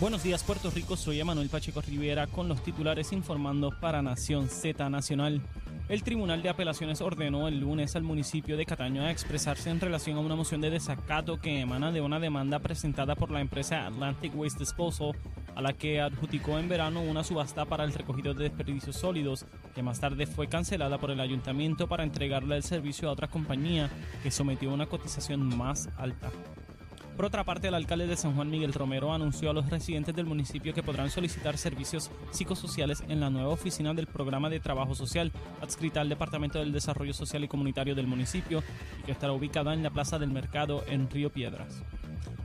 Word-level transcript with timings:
Buenos 0.00 0.22
días 0.22 0.44
Puerto 0.44 0.70
Rico, 0.70 0.96
soy 0.96 1.18
Emanuel 1.18 1.48
Pacheco 1.48 1.80
Rivera 1.80 2.28
con 2.28 2.46
los 2.46 2.62
titulares 2.62 3.12
informando 3.12 3.72
para 3.80 4.00
Nación 4.00 4.48
Z 4.48 4.88
Nacional. 4.88 5.42
El 5.88 6.04
Tribunal 6.04 6.40
de 6.40 6.50
Apelaciones 6.50 7.00
ordenó 7.00 7.48
el 7.48 7.58
lunes 7.58 7.96
al 7.96 8.04
municipio 8.04 8.56
de 8.56 8.64
Cataño 8.64 9.02
a 9.02 9.10
expresarse 9.10 9.70
en 9.70 9.80
relación 9.80 10.16
a 10.16 10.20
una 10.20 10.36
moción 10.36 10.60
de 10.60 10.70
desacato 10.70 11.40
que 11.40 11.58
emana 11.58 11.90
de 11.90 12.00
una 12.00 12.20
demanda 12.20 12.60
presentada 12.60 13.16
por 13.16 13.32
la 13.32 13.40
empresa 13.40 13.88
Atlantic 13.88 14.36
Waste 14.36 14.60
Disposal, 14.60 15.16
a 15.56 15.62
la 15.62 15.72
que 15.72 16.00
adjudicó 16.00 16.60
en 16.60 16.68
verano 16.68 17.02
una 17.02 17.24
subasta 17.24 17.64
para 17.64 17.82
el 17.82 17.92
recogido 17.92 18.34
de 18.34 18.44
desperdicios 18.44 18.94
sólidos, 18.94 19.46
que 19.74 19.82
más 19.82 19.98
tarde 19.98 20.28
fue 20.28 20.46
cancelada 20.46 20.98
por 20.98 21.10
el 21.10 21.20
ayuntamiento 21.20 21.88
para 21.88 22.04
entregarle 22.04 22.54
el 22.54 22.62
servicio 22.62 23.08
a 23.08 23.12
otra 23.12 23.26
compañía 23.26 23.90
que 24.22 24.30
sometió 24.30 24.72
una 24.72 24.86
cotización 24.86 25.56
más 25.56 25.88
alta. 25.96 26.30
Por 27.18 27.24
otra 27.24 27.42
parte, 27.42 27.66
el 27.66 27.74
alcalde 27.74 28.06
de 28.06 28.16
San 28.16 28.36
Juan 28.36 28.48
Miguel 28.48 28.72
Romero 28.72 29.12
anunció 29.12 29.50
a 29.50 29.52
los 29.52 29.68
residentes 29.68 30.14
del 30.14 30.24
municipio 30.24 30.72
que 30.72 30.84
podrán 30.84 31.10
solicitar 31.10 31.58
servicios 31.58 32.12
psicosociales 32.30 33.02
en 33.08 33.18
la 33.18 33.28
nueva 33.28 33.48
oficina 33.48 33.92
del 33.92 34.06
programa 34.06 34.48
de 34.48 34.60
trabajo 34.60 34.94
social 34.94 35.32
adscrita 35.60 36.00
al 36.00 36.08
Departamento 36.08 36.60
del 36.60 36.70
Desarrollo 36.70 37.12
Social 37.12 37.42
y 37.42 37.48
Comunitario 37.48 37.96
del 37.96 38.06
municipio 38.06 38.62
y 39.00 39.02
que 39.02 39.10
estará 39.10 39.32
ubicada 39.32 39.74
en 39.74 39.82
la 39.82 39.90
Plaza 39.90 40.20
del 40.20 40.30
Mercado 40.30 40.84
en 40.86 41.10
Río 41.10 41.32
Piedras. 41.32 41.82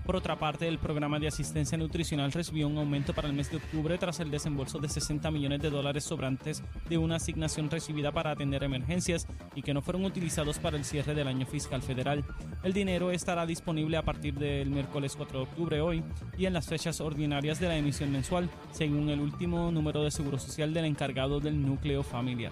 Por 0.05 0.17
otra 0.17 0.37
parte, 0.37 0.67
el 0.67 0.79
programa 0.79 1.17
de 1.17 1.29
asistencia 1.29 1.77
nutricional 1.77 2.33
recibió 2.33 2.67
un 2.67 2.77
aumento 2.77 3.13
para 3.13 3.29
el 3.29 3.33
mes 3.33 3.49
de 3.49 3.57
octubre 3.57 3.97
tras 3.97 4.19
el 4.19 4.31
desembolso 4.31 4.77
de 4.79 4.89
60 4.89 5.31
millones 5.31 5.61
de 5.61 5.69
dólares 5.69 6.03
sobrantes 6.03 6.61
de 6.89 6.97
una 6.97 7.15
asignación 7.15 7.69
recibida 7.69 8.11
para 8.11 8.31
atender 8.31 8.63
emergencias 8.63 9.25
y 9.55 9.61
que 9.61 9.73
no 9.73 9.81
fueron 9.81 10.03
utilizados 10.03 10.59
para 10.59 10.75
el 10.75 10.83
cierre 10.83 11.15
del 11.15 11.29
año 11.29 11.45
fiscal 11.45 11.81
federal. 11.81 12.25
El 12.63 12.73
dinero 12.73 13.11
estará 13.11 13.45
disponible 13.45 13.95
a 13.95 14.03
partir 14.03 14.33
del 14.33 14.69
miércoles 14.69 15.15
4 15.15 15.39
de 15.39 15.45
octubre 15.45 15.81
hoy 15.81 16.03
y 16.37 16.47
en 16.47 16.53
las 16.53 16.67
fechas 16.67 16.99
ordinarias 16.99 17.61
de 17.61 17.69
la 17.69 17.77
emisión 17.77 18.11
mensual, 18.11 18.49
según 18.71 19.09
el 19.09 19.21
último 19.21 19.71
número 19.71 20.03
de 20.03 20.11
seguro 20.11 20.37
social 20.37 20.73
del 20.73 20.85
encargado 20.85 21.39
del 21.39 21.61
núcleo 21.61 22.03
familiar. 22.03 22.51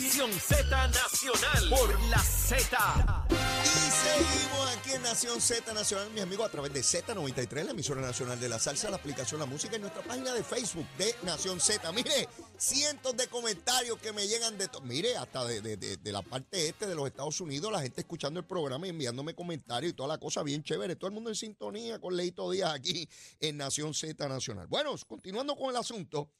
Na- 0.00 0.06
Nación 0.06 0.32
Z 0.32 0.88
Nacional 0.88 1.68
por 1.68 2.00
la 2.08 2.18
Z. 2.20 3.26
Y 3.62 3.66
seguimos 3.66 4.68
aquí 4.76 4.92
en 4.92 5.02
Nación 5.02 5.40
Z 5.42 5.74
Nacional, 5.74 6.10
mis 6.12 6.22
amigos, 6.22 6.46
a 6.46 6.50
través 6.50 6.72
de 6.72 6.80
Z93, 6.80 7.64
la 7.64 7.70
emisora 7.72 8.00
nacional 8.00 8.40
de 8.40 8.48
la 8.48 8.58
salsa, 8.58 8.88
la 8.88 8.96
aplicación 8.96 9.38
La 9.40 9.44
Música 9.46 9.76
y 9.76 9.78
nuestra 9.78 10.02
página 10.02 10.32
de 10.32 10.42
Facebook 10.42 10.86
de 10.96 11.14
Nación 11.22 11.60
Z. 11.60 11.92
Mire, 11.92 12.28
cientos 12.56 13.14
de 13.14 13.26
comentarios 13.26 13.98
que 13.98 14.12
me 14.14 14.26
llegan 14.26 14.56
de 14.56 14.68
todo. 14.68 14.80
Mire, 14.80 15.16
hasta 15.18 15.44
de, 15.44 15.60
de- 15.60 15.76
de- 15.76 15.96
de 15.98 16.12
la 16.12 16.22
parte 16.22 16.68
este 16.68 16.86
de 16.86 16.94
los 16.94 17.06
Estados 17.06 17.38
Unidos, 17.42 17.70
la 17.70 17.82
gente 17.82 18.00
escuchando 18.00 18.40
el 18.40 18.46
programa 18.46 18.86
y 18.86 18.90
enviándome 18.90 19.34
comentarios 19.34 19.92
y 19.92 19.94
toda 19.94 20.08
la 20.08 20.18
cosa 20.18 20.42
bien 20.42 20.62
chévere. 20.62 20.96
Todo 20.96 21.08
el 21.08 21.14
mundo 21.14 21.28
en 21.28 21.36
sintonía 21.36 21.98
con 22.00 22.16
Leito 22.16 22.50
Díaz 22.50 22.72
aquí 22.74 23.06
en 23.38 23.58
Nación 23.58 23.92
Z 23.92 24.26
Nacional. 24.28 24.66
Bueno, 24.66 24.94
continuando 25.06 25.54
con 25.56 25.68
el 25.68 25.76
asunto, 25.76 26.32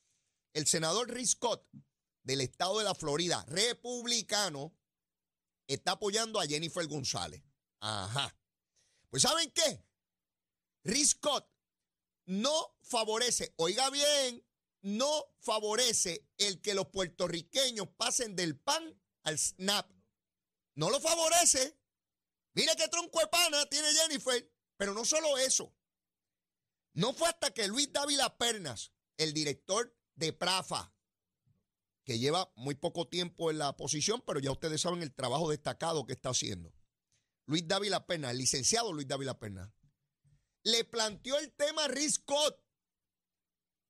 el 0.55 0.67
senador 0.67 1.11
Rick 1.11 1.27
Scott 1.27 1.63
del 2.23 2.41
estado 2.41 2.79
de 2.79 2.85
la 2.85 2.95
Florida, 2.95 3.45
republicano, 3.49 4.77
está 5.67 5.93
apoyando 5.93 6.41
a 6.41 6.47
Jennifer 6.47 6.87
González. 6.87 7.43
Ajá. 7.81 8.37
Pues 9.09 9.23
¿saben 9.23 9.51
qué? 9.53 9.85
Rick 10.85 11.07
Scott 11.07 11.51
no 12.27 12.77
favorece, 12.83 13.55
oiga 13.57 13.91
bien, 13.91 14.45
no 14.83 15.35
favorece 15.41 16.29
el 16.39 16.61
que 16.61 16.75
los 16.75 16.87
puertorriqueños 16.87 17.89
pasen 17.97 18.37
del 18.37 18.59
pan 18.59 18.99
al 19.25 19.39
snap. 19.39 19.91
No 20.75 20.91
lo 20.91 21.01
favorece. 21.01 21.79
Mire 22.55 22.75
qué 22.77 22.89
tronco 22.89 23.21
de 23.21 23.27
pana 23.27 23.67
tiene 23.67 23.93
Jennifer. 23.93 24.51
Pero 24.77 24.95
no 24.95 25.05
solo 25.05 25.37
eso. 25.39 25.75
No 26.95 27.13
fue 27.13 27.29
hasta 27.29 27.53
que 27.53 27.69
Luis 27.69 27.93
Dávila 27.93 28.37
Pernas, 28.39 28.93
el 29.19 29.35
director 29.35 29.95
de 30.15 30.33
Prafa, 30.33 30.95
que 32.11 32.19
lleva 32.19 32.53
muy 32.57 32.75
poco 32.75 33.07
tiempo 33.07 33.53
en 33.53 33.59
la 33.59 33.77
posición, 33.77 34.21
pero 34.27 34.41
ya 34.41 34.51
ustedes 34.51 34.81
saben 34.81 35.01
el 35.01 35.15
trabajo 35.15 35.49
destacado 35.49 36.07
que 36.07 36.13
está 36.13 36.31
haciendo. 36.31 36.75
Luis 37.47 37.69
Dávila 37.69 38.05
Pernas, 38.05 38.33
el 38.33 38.39
licenciado 38.39 38.93
Luis 38.93 39.07
Dávila 39.07 39.39
Pernas, 39.39 39.71
le 40.65 40.83
planteó 40.83 41.39
el 41.39 41.53
tema 41.53 41.85
a 41.85 41.87
Rick 41.87 42.11
Scott. 42.11 42.61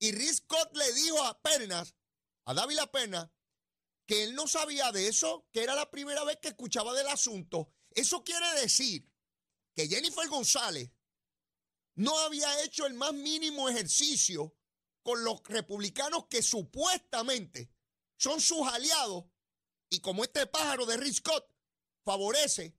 Y 0.01 0.13
Rick 0.13 0.35
Scott 0.35 0.77
le 0.77 0.93
dijo 0.93 1.25
a 1.25 1.41
Pernas, 1.41 1.95
a 2.45 2.53
Dávila 2.53 2.93
Pernas, 2.93 3.31
que 4.05 4.25
él 4.25 4.35
no 4.35 4.47
sabía 4.47 4.93
de 4.93 5.09
eso, 5.09 5.49
que 5.51 5.63
era 5.63 5.75
la 5.75 5.91
primera 5.91 6.23
vez 6.25 6.37
que 6.43 6.49
escuchaba 6.49 6.93
del 6.93 7.09
asunto. 7.09 7.73
Eso 7.91 8.23
quiere 8.23 8.61
decir 8.61 9.11
que 9.75 9.89
Jennifer 9.89 10.29
González 10.29 10.91
no 11.95 12.19
había 12.19 12.65
hecho 12.65 12.85
el 12.85 12.93
más 12.93 13.15
mínimo 13.15 13.71
ejercicio 13.71 14.55
con 15.03 15.25
los 15.25 15.43
republicanos 15.45 16.27
que 16.27 16.43
supuestamente 16.43 17.80
son 18.21 18.41
sus 18.41 18.67
aliados 18.69 19.25
y 19.89 20.01
como 20.01 20.23
este 20.23 20.47
pájaro 20.47 20.85
de 20.85 20.99
Rick 20.99 21.15
Scott 21.15 21.51
favorece 22.05 22.77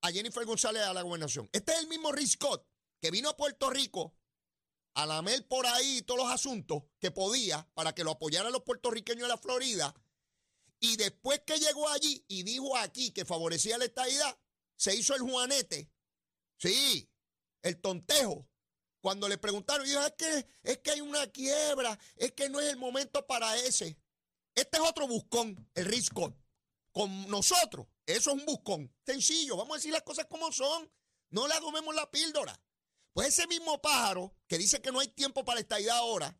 a 0.00 0.10
Jennifer 0.10 0.44
González 0.44 0.82
a 0.82 0.94
la 0.94 1.02
gobernación. 1.02 1.48
Este 1.52 1.72
es 1.72 1.80
el 1.80 1.88
mismo 1.88 2.10
Rick 2.10 2.28
Scott 2.28 2.66
que 3.00 3.10
vino 3.10 3.28
a 3.28 3.36
Puerto 3.36 3.68
Rico 3.70 4.16
a 4.94 5.06
lamer 5.06 5.46
por 5.46 5.66
ahí 5.66 6.02
todos 6.02 6.20
los 6.20 6.32
asuntos 6.32 6.84
que 6.98 7.10
podía 7.10 7.68
para 7.74 7.94
que 7.94 8.02
lo 8.02 8.12
apoyaran 8.12 8.50
los 8.50 8.62
puertorriqueños 8.62 9.22
de 9.22 9.28
la 9.28 9.38
Florida 9.38 9.94
y 10.80 10.96
después 10.96 11.42
que 11.46 11.58
llegó 11.58 11.88
allí 11.90 12.24
y 12.26 12.42
dijo 12.42 12.76
aquí 12.76 13.10
que 13.10 13.24
favorecía 13.24 13.78
la 13.78 13.84
estadidad, 13.84 14.38
se 14.76 14.94
hizo 14.94 15.14
el 15.14 15.22
juanete. 15.22 15.90
Sí, 16.56 17.10
el 17.62 17.80
tontejo. 17.80 18.48
Cuando 19.00 19.28
le 19.28 19.38
preguntaron, 19.38 19.86
dijo, 19.86 20.00
es 20.00 20.12
que, 20.12 20.46
es 20.62 20.78
que 20.78 20.90
hay 20.92 21.00
una 21.00 21.26
quiebra, 21.28 21.98
es 22.16 22.32
que 22.32 22.48
no 22.48 22.60
es 22.60 22.68
el 22.68 22.76
momento 22.76 23.26
para 23.26 23.56
ese. 23.56 23.98
Este 24.58 24.78
es 24.78 24.82
otro 24.82 25.06
buscón, 25.06 25.70
el 25.76 25.84
Riscon. 25.84 26.36
Con 26.90 27.30
nosotros, 27.30 27.86
eso 28.04 28.30
es 28.30 28.36
un 28.40 28.44
buscón. 28.44 28.92
Sencillo, 29.06 29.56
vamos 29.56 29.74
a 29.74 29.76
decir 29.76 29.92
las 29.92 30.02
cosas 30.02 30.26
como 30.28 30.50
son. 30.50 30.90
No 31.30 31.46
le 31.46 31.54
adomemos 31.54 31.94
la 31.94 32.10
píldora. 32.10 32.60
Pues 33.12 33.28
ese 33.28 33.46
mismo 33.46 33.80
pájaro 33.80 34.34
que 34.48 34.58
dice 34.58 34.82
que 34.82 34.90
no 34.90 34.98
hay 34.98 35.06
tiempo 35.06 35.44
para 35.44 35.56
la 35.56 35.60
estadidad 35.60 35.98
ahora, 35.98 36.36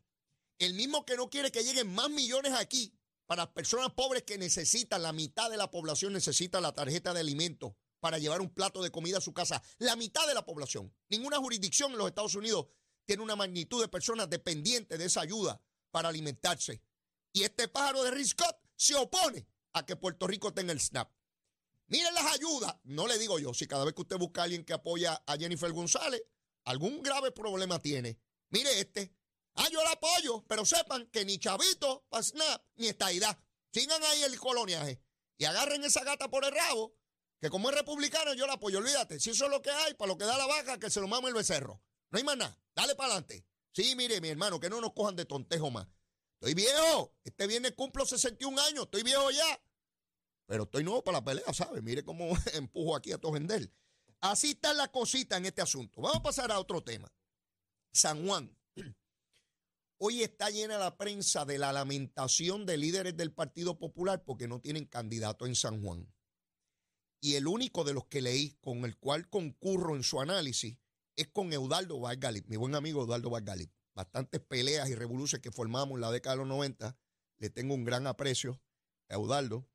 el 0.57 0.73
mismo 0.73 1.05
que 1.05 1.15
no 1.15 1.29
quiere 1.29 1.49
que 1.49 1.63
lleguen 1.63 1.93
más 1.93 2.09
millones 2.09 2.51
aquí 2.51 2.93
para 3.25 3.53
personas 3.53 3.93
pobres 3.93 4.23
que 4.23 4.37
necesitan, 4.37 5.01
la 5.01 5.13
mitad 5.13 5.49
de 5.49 5.55
la 5.55 5.71
población 5.71 6.11
necesita 6.11 6.59
la 6.59 6.73
tarjeta 6.73 7.13
de 7.13 7.21
alimentos 7.21 7.71
para 8.01 8.17
llevar 8.17 8.41
un 8.41 8.49
plato 8.49 8.83
de 8.83 8.91
comida 8.91 9.19
a 9.19 9.21
su 9.21 9.33
casa. 9.33 9.63
La 9.77 9.95
mitad 9.95 10.27
de 10.27 10.33
la 10.33 10.45
población. 10.45 10.93
Ninguna 11.07 11.37
jurisdicción 11.37 11.93
en 11.93 11.99
los 11.99 12.09
Estados 12.09 12.35
Unidos 12.35 12.65
tiene 13.05 13.23
una 13.23 13.37
magnitud 13.37 13.79
de 13.79 13.87
personas 13.87 14.29
dependientes 14.29 14.99
de 14.99 15.05
esa 15.05 15.21
ayuda 15.21 15.61
para 15.89 16.09
alimentarse. 16.09 16.81
Y 17.31 17.43
este 17.43 17.67
pájaro 17.67 18.03
de 18.03 18.11
Rick 18.11 18.27
Scott 18.27 18.57
se 18.75 18.95
opone 18.95 19.47
a 19.73 19.85
que 19.85 19.95
Puerto 19.95 20.27
Rico 20.27 20.53
tenga 20.53 20.71
el 20.71 20.81
SNAP. 20.81 21.11
Miren 21.87 22.13
las 22.13 22.33
ayudas. 22.33 22.75
No 22.83 23.07
le 23.07 23.17
digo 23.17 23.39
yo, 23.39 23.53
si 23.53 23.67
cada 23.67 23.85
vez 23.85 23.93
que 23.93 24.01
usted 24.01 24.17
busca 24.17 24.41
a 24.41 24.43
alguien 24.45 24.63
que 24.63 24.73
apoya 24.73 25.23
a 25.25 25.37
Jennifer 25.37 25.71
González, 25.71 26.21
algún 26.65 27.01
grave 27.01 27.31
problema 27.31 27.79
tiene. 27.79 28.19
Mire 28.49 28.79
este. 28.79 29.13
Ah, 29.55 29.67
yo 29.71 29.83
la 29.83 29.91
apoyo, 29.91 30.45
pero 30.47 30.65
sepan 30.65 31.07
que 31.07 31.25
ni 31.25 31.37
Chavito 31.39 32.05
para 32.09 32.23
SNAP 32.23 32.63
ni 32.77 32.87
estadidad. 32.87 33.37
Sigan 33.73 34.03
ahí 34.03 34.23
el 34.23 34.39
coloniaje 34.39 35.01
y 35.37 35.45
agarren 35.45 35.83
esa 35.83 36.03
gata 36.03 36.29
por 36.29 36.45
el 36.45 36.51
rabo, 36.51 36.95
que 37.39 37.49
como 37.49 37.69
es 37.69 37.75
republicano 37.75 38.33
yo 38.33 38.47
la 38.47 38.53
apoyo. 38.53 38.79
Olvídate, 38.79 39.19
si 39.19 39.31
eso 39.31 39.45
es 39.45 39.51
lo 39.51 39.61
que 39.61 39.71
hay, 39.71 39.93
para 39.95 40.09
lo 40.09 40.17
que 40.17 40.25
da 40.25 40.37
la 40.37 40.47
vaca, 40.47 40.79
que 40.79 40.89
se 40.89 41.01
lo 41.01 41.07
mame 41.07 41.29
el 41.29 41.33
becerro. 41.33 41.81
No 42.11 42.17
hay 42.17 42.23
más 42.23 42.37
nada. 42.37 42.59
Dale 42.75 42.95
para 42.95 43.13
adelante. 43.13 43.45
Sí, 43.71 43.95
mire, 43.95 44.21
mi 44.21 44.29
hermano, 44.29 44.59
que 44.59 44.69
no 44.69 44.81
nos 44.81 44.93
cojan 44.93 45.15
de 45.15 45.25
tontejo 45.25 45.69
más. 45.69 45.87
Estoy 46.39 46.53
viejo. 46.53 47.13
Este 47.25 47.47
viernes 47.47 47.73
cumplo 47.73 48.05
61 48.05 48.61
años. 48.61 48.85
Estoy 48.85 49.03
viejo 49.03 49.29
ya. 49.29 49.61
Pero 50.45 50.63
estoy 50.63 50.85
nuevo 50.85 51.03
para 51.03 51.19
la 51.19 51.25
pelea, 51.25 51.53
¿sabe? 51.53 51.81
Mire 51.81 52.03
cómo 52.03 52.29
empujo 52.53 52.95
aquí 52.95 53.11
a 53.11 53.17
Tojendel. 53.17 53.71
Así 54.21 54.51
está 54.51 54.73
la 54.73 54.89
cosita 54.89 55.35
en 55.37 55.45
este 55.45 55.61
asunto. 55.61 56.01
Vamos 56.01 56.19
a 56.19 56.23
pasar 56.23 56.51
a 56.51 56.59
otro 56.59 56.81
tema. 56.81 57.11
San 57.91 58.25
Juan. 58.25 58.55
Hoy 59.97 60.23
está 60.23 60.49
llena 60.49 60.77
la 60.77 60.97
prensa 60.97 61.43
de 61.43 61.57
la 61.57 61.73
lamentación 61.73 62.65
de 62.65 62.77
líderes 62.77 63.17
del 63.17 63.33
Partido 63.33 63.77
Popular 63.77 64.23
porque 64.23 64.47
no 64.47 64.61
tienen 64.61 64.85
candidato 64.85 65.45
en 65.45 65.55
San 65.55 65.83
Juan. 65.83 66.09
Y 67.19 67.35
el 67.35 67.47
único 67.47 67.83
de 67.83 67.93
los 67.93 68.05
que 68.05 68.21
leí 68.21 68.51
con 68.61 68.85
el 68.85 68.97
cual 68.97 69.27
concurro 69.27 69.97
en 69.97 70.03
su 70.03 70.21
análisis 70.21 70.77
es 71.17 71.27
con 71.27 71.51
Eudaldo 71.51 71.99
Vargalip, 71.99 72.47
mi 72.47 72.55
buen 72.55 72.75
amigo 72.75 73.01
Eudaldo 73.01 73.29
Vargalip. 73.29 73.73
Bastantes 73.99 74.39
peleas 74.39 74.89
y 74.89 74.95
revoluciones 74.95 75.43
que 75.43 75.51
formamos 75.51 75.95
en 75.95 75.99
la 75.99 76.09
década 76.09 76.37
de 76.37 76.39
los 76.39 76.47
90 76.47 76.97
le 77.39 77.49
tengo 77.49 77.73
un 77.73 77.83
gran 77.83 78.07
aprecio 78.07 78.61
a 79.09 79.15
Eudaldo 79.15 79.67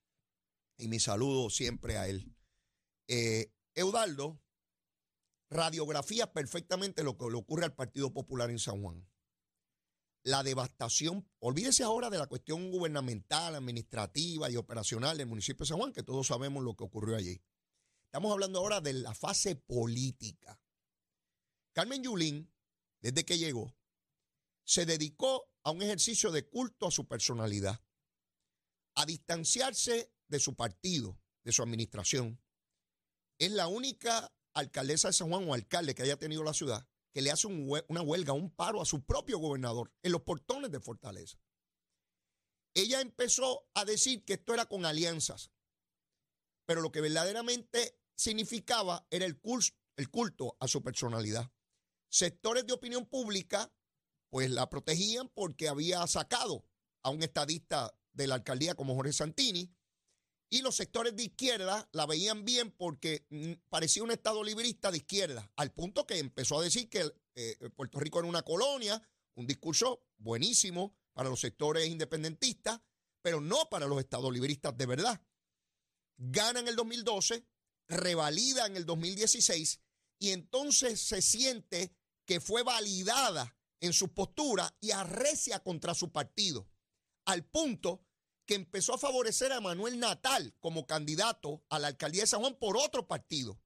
y 0.79 0.89
mi 0.89 0.99
saludo 0.99 1.51
siempre 1.51 1.99
a 1.99 2.09
él. 2.09 2.35
Eh, 3.07 3.53
Eudaldo 3.75 4.41
radiografía 5.51 6.33
perfectamente 6.33 7.03
lo 7.03 7.19
que 7.19 7.27
le 7.29 7.37
ocurre 7.37 7.67
al 7.67 7.75
Partido 7.75 8.15
Popular 8.15 8.49
en 8.49 8.59
San 8.59 8.81
Juan. 8.81 9.07
La 10.23 10.43
devastación, 10.43 11.29
olvídese 11.39 11.85
ahora 11.85 12.09
de 12.09 12.17
la 12.17 12.27
cuestión 12.27 12.71
gubernamental, 12.71 13.55
administrativa 13.55 14.49
y 14.49 14.57
operacional 14.57 15.19
del 15.19 15.27
municipio 15.27 15.65
de 15.65 15.69
San 15.69 15.77
Juan, 15.77 15.93
que 15.93 16.03
todos 16.03 16.29
sabemos 16.29 16.65
lo 16.65 16.75
que 16.75 16.85
ocurrió 16.85 17.17
allí. 17.17 17.43
Estamos 18.07 18.33
hablando 18.33 18.61
ahora 18.61 18.81
de 18.81 18.95
la 18.95 19.13
fase 19.13 19.55
política. 19.55 20.59
Carmen 21.75 22.03
Yulín, 22.03 22.51
desde 23.03 23.27
que 23.27 23.37
llegó, 23.37 23.71
se 24.65 24.87
dedicó 24.87 25.51
a 25.63 25.71
un 25.71 25.83
ejercicio 25.83 26.31
de 26.31 26.49
culto 26.49 26.87
a 26.87 26.91
su 26.91 27.07
personalidad, 27.07 27.81
a 28.97 29.07
distanciarse 29.07 30.13
de 30.29 30.41
su 30.41 30.55
partido, 30.55 31.21
de 31.45 31.53
su 31.53 31.63
administración. 31.63 32.43
Es 33.39 33.51
la 33.51 33.67
única 33.67 34.35
alcaldesa 34.55 35.09
de 35.09 35.15
San 35.15 35.29
Juan 35.29 35.49
o 35.49 35.55
alcalde 35.55 35.95
que 35.95 36.03
haya 36.03 36.17
tenido 36.17 36.43
la 36.45 36.55
ciudad 36.55 36.87
que 37.15 37.23
le 37.23 37.31
hace 37.31 37.47
una 37.47 38.03
huelga, 38.03 38.33
un 38.33 38.51
paro 38.51 38.83
a 38.83 38.85
su 38.85 39.05
propio 39.05 39.39
gobernador 39.39 39.93
en 40.03 40.11
los 40.11 40.23
portones 40.23 40.73
de 40.73 40.81
Fortaleza. 40.81 41.39
Ella 42.75 43.01
empezó 43.01 43.69
a 43.73 43.85
decir 43.85 44.25
que 44.25 44.33
esto 44.33 44.53
era 44.53 44.67
con 44.67 44.85
alianzas, 44.85 45.53
pero 46.67 46.81
lo 46.81 46.91
que 46.91 47.01
verdaderamente 47.01 48.01
significaba 48.17 49.07
era 49.11 49.27
el 49.27 49.39
culto, 49.39 49.77
el 49.97 50.11
culto 50.11 50.57
a 50.59 50.67
su 50.67 50.83
personalidad. 50.83 51.53
Sectores 52.09 52.67
de 52.67 52.73
opinión 52.73 53.07
pública 53.07 53.73
pues 54.35 54.51
la 54.51 54.69
protegían 54.69 55.29
porque 55.29 55.69
había 55.69 56.05
sacado 56.09 56.67
a 57.05 57.11
un 57.11 57.23
estadista 57.23 57.97
de 58.13 58.27
la 58.27 58.35
alcaldía 58.35 58.75
como 58.75 58.97
Jorge 58.97 59.13
Santini 59.13 59.73
y 60.51 60.61
los 60.61 60.75
sectores 60.75 61.15
de 61.15 61.23
izquierda 61.23 61.89
la 61.93 62.05
veían 62.05 62.45
bien 62.45 62.73
porque 62.73 63.29
mm, 63.31 63.53
parecía 63.69 64.03
un 64.03 64.11
Estado 64.11 64.43
librista 64.43 64.91
de 64.91 64.97
izquierda, 64.97 65.49
al 65.55 65.73
punto 65.73 66.05
que 66.05 66.19
empezó 66.19 66.59
a 66.59 66.65
decir 66.65 66.91
que 66.91 67.15
eh, 67.37 67.71
Puerto 67.77 68.01
Rico 68.01 68.19
era 68.19 68.27
una 68.27 68.43
colonia, 68.43 69.01
un 69.37 69.47
discurso 69.47 70.05
buenísimo 70.19 70.97
para 71.13 71.29
los 71.29 71.39
sectores 71.39 71.87
independentistas, 71.87 72.81
pero 73.23 73.41
no 73.41 73.69
para 73.71 73.87
los 73.87 74.01
Estados 74.01 74.33
libristas 74.33 74.77
de 74.77 74.87
verdad. 74.87 75.23
Gana 76.17 76.59
en 76.59 76.67
el 76.67 76.75
2012, 76.75 77.47
revalida 77.87 78.67
en 78.67 78.77
el 78.77 78.85
2016 78.85 79.81
y 80.19 80.31
entonces 80.31 81.01
se 81.01 81.23
siente 81.23 81.95
que 82.27 82.41
fue 82.41 82.65
validada 82.65 83.57
en 83.85 83.93
su 83.93 84.15
postura 84.15 84.77
y 84.81 84.93
arrecia 84.93 85.61
contra 85.61 85.95
su 85.95 86.11
partido, 86.11 86.69
al 87.27 87.45
punto 87.45 88.07
que 88.47 88.55
empezó 88.55 88.95
a 88.95 88.99
favorecer 88.99 89.53
a 89.53 89.61
Manuel 89.61 89.99
Natal 89.99 90.55
como 90.61 90.87
candidato 90.87 91.65
a 91.69 91.79
la 91.79 91.89
alcaldía 91.89 92.23
de 92.23 92.27
San 92.27 92.41
Juan 92.41 92.57
por 92.59 92.77
otro 92.77 93.07
partido. 93.07 93.61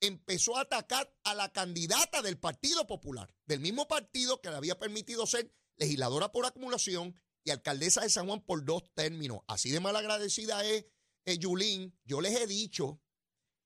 Empezó 0.00 0.56
a 0.56 0.62
atacar 0.62 1.14
a 1.24 1.34
la 1.34 1.52
candidata 1.52 2.22
del 2.22 2.38
Partido 2.38 2.86
Popular, 2.86 3.34
del 3.46 3.60
mismo 3.60 3.86
partido 3.86 4.40
que 4.40 4.50
le 4.50 4.56
había 4.56 4.78
permitido 4.78 5.26
ser 5.26 5.54
legisladora 5.76 6.32
por 6.32 6.44
acumulación 6.44 7.14
y 7.44 7.50
alcaldesa 7.50 8.00
de 8.00 8.10
San 8.10 8.26
Juan 8.26 8.44
por 8.44 8.64
dos 8.64 8.82
términos. 8.94 9.40
Así 9.46 9.70
de 9.70 9.80
malagradecida 9.80 10.64
es, 10.64 10.86
es 11.24 11.38
Yulín. 11.38 11.98
Yo 12.04 12.20
les 12.20 12.34
he 12.40 12.46
dicho 12.46 13.00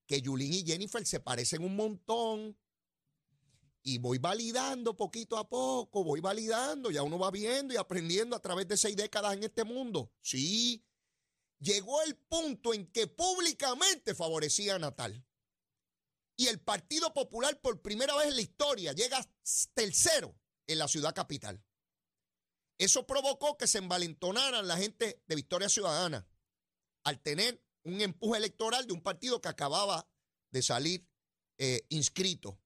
que 0.06 0.20
Yulín 0.20 0.52
y 0.52 0.66
Jennifer 0.66 1.04
se 1.06 1.20
parecen 1.20 1.64
un 1.64 1.76
montón 1.76 2.58
y 3.88 3.98
voy 3.98 4.18
validando 4.18 4.96
poquito 4.96 5.38
a 5.38 5.48
poco, 5.48 6.02
voy 6.02 6.18
validando, 6.18 6.90
ya 6.90 7.04
uno 7.04 7.20
va 7.20 7.30
viendo 7.30 7.72
y 7.72 7.76
aprendiendo 7.76 8.34
a 8.34 8.42
través 8.42 8.66
de 8.66 8.76
seis 8.76 8.96
décadas 8.96 9.34
en 9.34 9.44
este 9.44 9.62
mundo. 9.62 10.12
Sí, 10.20 10.84
llegó 11.60 12.02
el 12.02 12.16
punto 12.16 12.74
en 12.74 12.90
que 12.90 13.06
públicamente 13.06 14.16
favorecía 14.16 14.74
a 14.74 14.80
Natal. 14.80 15.24
Y 16.36 16.48
el 16.48 16.60
Partido 16.60 17.14
Popular 17.14 17.60
por 17.60 17.80
primera 17.80 18.16
vez 18.16 18.26
en 18.26 18.34
la 18.34 18.40
historia 18.40 18.92
llega 18.92 19.24
tercero 19.74 20.36
en 20.66 20.78
la 20.78 20.88
ciudad 20.88 21.14
capital. 21.14 21.64
Eso 22.78 23.06
provocó 23.06 23.56
que 23.56 23.68
se 23.68 23.78
envalentonaran 23.78 24.66
la 24.66 24.76
gente 24.76 25.22
de 25.28 25.36
Victoria 25.36 25.68
Ciudadana 25.68 26.26
al 27.04 27.20
tener 27.22 27.64
un 27.84 28.00
empuje 28.00 28.38
electoral 28.38 28.84
de 28.88 28.94
un 28.94 29.00
partido 29.00 29.40
que 29.40 29.48
acababa 29.48 30.10
de 30.50 30.62
salir 30.62 31.08
eh, 31.58 31.86
inscrito. 31.88 32.60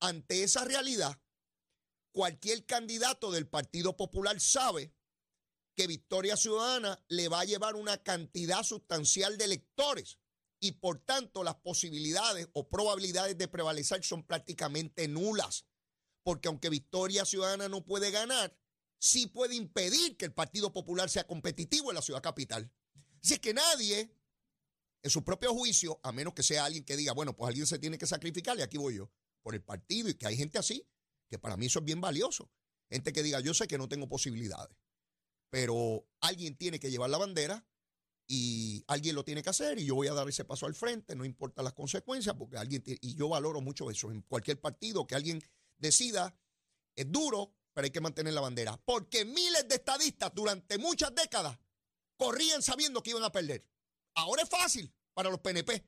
Ante 0.00 0.42
esa 0.42 0.64
realidad, 0.64 1.20
cualquier 2.12 2.64
candidato 2.64 3.30
del 3.30 3.46
Partido 3.46 3.96
Popular 3.96 4.40
sabe 4.40 4.94
que 5.76 5.86
Victoria 5.86 6.36
Ciudadana 6.36 7.02
le 7.08 7.28
va 7.28 7.40
a 7.40 7.44
llevar 7.44 7.76
una 7.76 8.02
cantidad 8.02 8.62
sustancial 8.62 9.36
de 9.36 9.44
electores 9.44 10.18
y 10.58 10.72
por 10.72 10.98
tanto 10.98 11.44
las 11.44 11.56
posibilidades 11.56 12.48
o 12.54 12.68
probabilidades 12.68 13.36
de 13.36 13.48
prevalecer 13.48 14.02
son 14.02 14.22
prácticamente 14.22 15.06
nulas. 15.06 15.66
Porque 16.22 16.48
aunque 16.48 16.70
Victoria 16.70 17.24
Ciudadana 17.24 17.68
no 17.68 17.84
puede 17.84 18.10
ganar, 18.10 18.56
sí 18.98 19.26
puede 19.26 19.54
impedir 19.54 20.16
que 20.16 20.26
el 20.26 20.32
Partido 20.32 20.72
Popular 20.72 21.08
sea 21.08 21.26
competitivo 21.26 21.90
en 21.90 21.94
la 21.94 22.02
ciudad 22.02 22.22
capital. 22.22 22.70
Así 23.22 23.38
que 23.38 23.54
nadie, 23.54 24.14
en 25.02 25.10
su 25.10 25.24
propio 25.24 25.54
juicio, 25.54 26.00
a 26.02 26.12
menos 26.12 26.34
que 26.34 26.42
sea 26.42 26.64
alguien 26.64 26.84
que 26.84 26.96
diga, 26.96 27.12
bueno, 27.12 27.36
pues 27.36 27.48
alguien 27.48 27.66
se 27.66 27.78
tiene 27.78 27.98
que 27.98 28.06
sacrificar 28.06 28.58
y 28.58 28.62
aquí 28.62 28.78
voy 28.78 28.96
yo 28.96 29.10
por 29.42 29.54
el 29.54 29.62
partido 29.62 30.08
y 30.08 30.14
que 30.14 30.26
hay 30.26 30.36
gente 30.36 30.58
así, 30.58 30.86
que 31.28 31.38
para 31.38 31.56
mí 31.56 31.66
eso 31.66 31.78
es 31.80 31.84
bien 31.84 32.00
valioso. 32.00 32.50
Gente 32.90 33.12
que 33.12 33.22
diga, 33.22 33.40
yo 33.40 33.54
sé 33.54 33.68
que 33.68 33.78
no 33.78 33.88
tengo 33.88 34.08
posibilidades, 34.08 34.76
pero 35.50 36.06
alguien 36.20 36.56
tiene 36.56 36.80
que 36.80 36.90
llevar 36.90 37.10
la 37.10 37.18
bandera 37.18 37.64
y 38.26 38.84
alguien 38.88 39.14
lo 39.14 39.24
tiene 39.24 39.42
que 39.42 39.50
hacer 39.50 39.78
y 39.78 39.86
yo 39.86 39.94
voy 39.94 40.08
a 40.08 40.14
dar 40.14 40.28
ese 40.28 40.44
paso 40.44 40.66
al 40.66 40.74
frente, 40.74 41.14
no 41.14 41.24
importa 41.24 41.62
las 41.62 41.72
consecuencias, 41.72 42.34
porque 42.36 42.56
alguien 42.56 42.82
tiene, 42.82 42.98
y 43.02 43.14
yo 43.14 43.28
valoro 43.28 43.60
mucho 43.60 43.90
eso 43.90 44.10
en 44.10 44.22
cualquier 44.22 44.60
partido 44.60 45.06
que 45.06 45.14
alguien 45.14 45.40
decida, 45.78 46.36
es 46.96 47.10
duro, 47.10 47.54
pero 47.72 47.84
hay 47.84 47.90
que 47.90 48.00
mantener 48.00 48.34
la 48.34 48.40
bandera, 48.40 48.76
porque 48.84 49.24
miles 49.24 49.66
de 49.68 49.76
estadistas 49.76 50.32
durante 50.34 50.78
muchas 50.78 51.14
décadas 51.14 51.58
corrían 52.16 52.62
sabiendo 52.62 53.02
que 53.02 53.10
iban 53.10 53.24
a 53.24 53.32
perder. 53.32 53.66
Ahora 54.14 54.42
es 54.42 54.48
fácil 54.48 54.92
para 55.14 55.30
los 55.30 55.40
PNP 55.40 55.84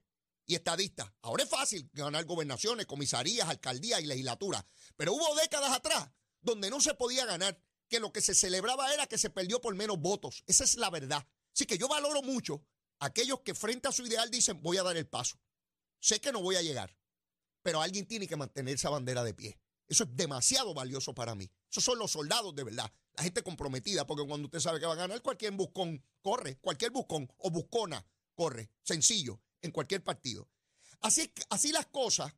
y 0.47 0.55
estadistas. 0.55 1.11
Ahora 1.23 1.45
es 1.45 1.51
fácil 1.51 1.89
ganar 1.93 2.25
gobernaciones, 2.25 2.87
comisarías, 2.87 3.49
alcaldías 3.49 4.01
y 4.01 4.07
legislaturas. 4.07 4.65
Pero 4.97 5.13
hubo 5.15 5.35
décadas 5.37 5.73
atrás 5.73 6.11
donde 6.41 6.71
no 6.71 6.81
se 6.81 6.95
podía 6.95 7.25
ganar, 7.25 7.59
que 7.89 8.01
lo 8.01 8.13
que 8.13 8.21
se 8.21 8.35
celebraba 8.35 8.93
era 8.93 9.07
que 9.07 9.19
se 9.19 9.31
perdió 9.31 9.61
por 9.61 9.75
menos 9.75 9.99
votos. 9.99 10.43
Esa 10.47 10.65
es 10.65 10.77
la 10.77 10.91
verdad. 10.91 11.27
Así 11.55 11.67
que 11.67 11.79
yo 11.79 11.89
valoro 11.89 12.23
mucho 12.23 12.65
a 12.99 13.07
aquellos 13.07 13.41
que 13.41 13.55
frente 13.55 13.89
a 13.89 13.93
su 13.93 14.05
ideal 14.07 14.31
dicen 14.31 14.61
voy 14.63 14.79
a 14.79 14.83
dar 14.83 14.97
el 14.97 15.07
paso. 15.07 15.39
Sé 16.01 16.21
que 16.21 16.33
no 16.33 16.41
voy 16.41 16.57
a 16.57 16.63
llegar, 16.63 16.97
pero 17.63 17.81
alguien 17.81 18.07
tiene 18.07 18.27
que 18.27 18.37
mantener 18.37 18.75
esa 18.75 18.91
bandera 18.91 19.23
de 19.23 19.35
pie. 19.35 19.61
Eso 19.87 20.05
es 20.05 20.17
demasiado 20.17 20.75
valioso 20.75 21.15
para 21.15 21.35
mí. 21.35 21.51
Esos 21.71 21.85
son 21.85 21.99
los 21.99 22.11
soldados 22.11 22.55
de 22.55 22.65
verdad, 22.65 22.91
la 23.15 23.23
gente 23.23 23.43
comprometida, 23.43 24.07
porque 24.07 24.27
cuando 24.27 24.47
usted 24.47 24.61
sabe 24.61 24.81
que 24.81 24.87
va 24.87 24.95
a 24.95 24.97
ganar, 24.97 25.21
cualquier 25.23 25.53
buscón 25.53 26.03
corre, 26.23 26.57
cualquier 26.57 26.91
buscón 26.91 27.31
o 27.39 27.51
buscona 27.51 28.05
corre. 28.35 28.71
Sencillo 28.83 29.41
en 29.63 29.71
cualquier 29.71 30.03
partido. 30.05 30.49
Así, 31.01 31.33
así 31.51 31.73
las 31.73 31.87
cosas, 31.87 32.35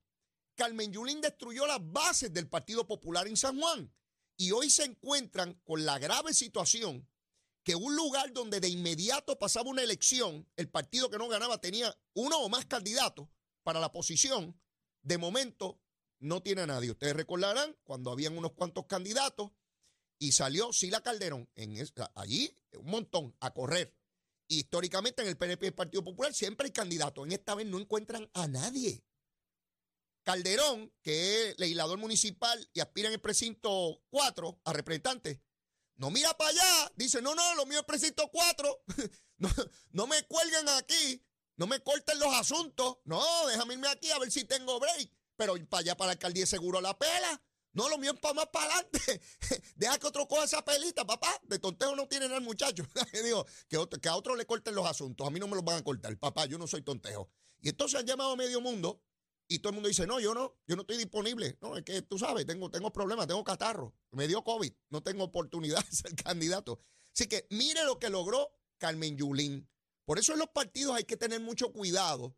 Carmen 0.55 0.93
Yulín 0.93 1.21
destruyó 1.21 1.67
las 1.67 1.81
bases 1.81 2.33
del 2.33 2.49
Partido 2.49 2.87
Popular 2.87 3.27
en 3.27 3.37
San 3.37 3.61
Juan 3.61 3.93
y 4.37 4.53
hoy 4.53 4.71
se 4.71 4.85
encuentran 4.85 5.55
con 5.65 5.85
la 5.85 5.99
grave 5.99 6.33
situación 6.33 7.09
que 7.65 7.75
un 7.75 7.97
lugar 7.97 8.33
donde 8.33 8.61
de 8.61 8.69
inmediato 8.69 9.39
pasaba 9.39 9.71
una 9.71 9.83
elección, 9.83 10.47
el 10.57 10.69
partido 10.69 11.11
que 11.11 11.19
no 11.19 11.29
ganaba 11.29 11.61
tenía 11.61 11.97
uno 12.13 12.39
o 12.39 12.49
más 12.49 12.67
candidatos 12.67 13.29
para 13.63 13.81
la 13.81 13.91
posición, 13.91 14.61
de 15.03 15.19
momento 15.19 15.81
no 16.19 16.43
tiene 16.43 16.63
a 16.63 16.67
nadie. 16.67 16.91
Ustedes 16.91 17.17
recordarán 17.17 17.75
cuando 17.83 18.11
habían 18.11 18.37
unos 18.37 18.53
cuantos 18.53 18.87
candidatos 18.87 19.51
y 20.19 20.33
salió 20.33 20.73
Sila 20.73 21.01
Calderón 21.03 21.49
en 21.55 21.77
allí 22.15 22.55
un 22.79 22.87
montón 22.87 23.35
a 23.41 23.53
correr 23.53 23.97
históricamente 24.49 25.23
en 25.23 25.29
el 25.29 25.37
PNP 25.37 25.67
y 25.67 25.71
Partido 25.71 26.05
Popular 26.05 26.35
siempre 26.35 26.67
hay 26.67 26.73
candidatos. 26.73 27.27
En 27.27 27.33
esta 27.33 27.55
vez 27.55 27.67
no 27.67 27.79
encuentran 27.79 28.29
a 28.35 28.47
nadie. 28.47 29.05
Calderón, 30.23 30.93
que 31.03 31.51
es 31.51 31.59
legislador 31.59 31.99
municipal 31.99 32.69
y 32.73 32.81
aspira 32.81 33.09
en 33.09 33.15
el 33.15 33.21
precinto 33.21 34.03
4 34.11 34.61
a 34.65 34.73
representante, 34.73 35.43
no 35.97 36.11
mira 36.11 36.37
para 36.37 36.51
allá. 36.51 36.93
Dice, 36.97 37.23
no, 37.23 37.35
no, 37.35 37.55
lo 37.55 37.67
mío 37.67 37.81
es 37.81 37.85
precinto 37.85 38.29
4. 38.31 38.85
no, 39.39 39.51
no 39.91 40.07
me 40.07 40.23
cuelguen 40.25 40.69
aquí. 40.71 41.23
No 41.57 41.67
me 41.67 41.81
corten 41.81 42.19
los 42.19 42.35
asuntos. 42.35 42.99
No, 43.05 43.23
déjame 43.47 43.75
irme 43.75 43.89
aquí 43.89 44.11
a 44.11 44.19
ver 44.19 44.31
si 44.31 44.45
tengo 44.45 44.81
break. 44.81 45.11
Pero 45.37 45.55
para 45.69 45.81
allá, 45.81 45.97
para 45.97 46.09
la 46.09 46.13
alcaldía, 46.13 46.47
seguro 46.47 46.81
la 46.81 46.99
pela. 46.99 47.43
No, 47.75 47.89
lo 47.89 47.99
mío 47.99 48.13
es 48.13 48.21
para 48.21 48.35
más 48.35 48.47
para 48.47 48.67
adelante. 48.67 49.21
Deja 49.77 49.99
que 49.99 50.07
otro 50.07 50.27
coja 50.27 50.45
esa 50.45 50.65
pelita, 50.65 51.05
papá. 51.05 51.29
De 51.43 51.59
tontejo 51.59 51.95
no 51.95 52.07
tiene 52.09 52.27
nada 52.27 52.39
el 52.39 52.45
muchacho. 52.45 52.85
Digo, 53.25 53.45
que, 53.69 54.01
que 54.01 54.09
a 54.09 54.17
otro 54.17 54.37
le 54.37 54.47
corten 54.47 54.75
los 54.75 54.87
asuntos. 54.87 55.27
A 55.27 55.31
mí 55.31 55.39
no 55.41 55.49
me 55.49 55.57
los 55.57 55.65
van 55.65 55.79
a 55.79 55.85
cortar. 55.85 56.17
Papá, 56.17 56.47
yo 56.47 56.57
no 56.57 56.67
soy 56.67 56.83
tontejo. 56.83 57.29
Y 57.61 57.69
entonces 57.69 57.99
han 57.99 58.07
llamado 58.07 58.33
a 58.33 58.37
medio 58.37 58.61
mundo 58.61 59.03
y 59.49 59.59
todo 59.59 59.71
el 59.71 59.75
mundo 59.75 59.89
dice, 59.89 60.07
no, 60.07 60.21
yo 60.21 60.35
no, 60.35 60.57
yo 60.67 60.77
no 60.77 60.83
estoy 60.83 60.97
disponible. 60.97 61.59
No, 61.61 61.77
es 61.77 61.85
que 61.85 62.03
tú 62.03 62.19
sabes, 62.19 62.47
tengo, 62.47 62.71
tengo 62.71 62.93
problemas, 62.93 63.27
tengo 63.27 63.45
catarro. 63.45 63.95
Me 64.13 64.27
dio 64.27 64.43
COVID, 64.43 64.73
no 64.91 65.03
tengo 65.03 65.25
oportunidad 65.25 65.85
de 65.85 65.91
ser 65.97 66.15
candidato. 66.15 66.81
Así 67.13 67.27
que 67.27 67.47
mire 67.51 67.85
lo 67.85 67.99
que 67.99 68.09
logró 68.09 68.51
Carmen 68.79 69.17
Yulín. 69.17 69.69
Por 70.05 70.19
eso 70.19 70.33
en 70.33 70.39
los 70.39 70.49
partidos 70.49 70.97
hay 70.97 71.05
que 71.05 71.17
tener 71.17 71.41
mucho 71.41 71.73
cuidado 71.73 72.37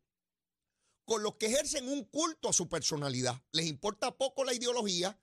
con 1.04 1.22
los 1.22 1.36
que 1.36 1.46
ejercen 1.46 1.88
un 1.88 2.04
culto 2.04 2.48
a 2.48 2.52
su 2.52 2.68
personalidad. 2.68 3.40
Les 3.52 3.66
importa 3.66 4.16
poco 4.16 4.44
la 4.44 4.54
ideología 4.54 5.18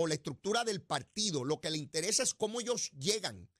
o 0.00 0.06
la 0.06 0.14
estructura 0.14 0.62
del 0.62 0.80
partido. 0.80 1.44
Lo 1.44 1.60
que 1.60 1.70
les 1.70 1.80
interesa 1.80 2.22
es 2.22 2.32
cómo 2.32 2.60
ellos 2.60 2.92
llegan. 2.92 3.50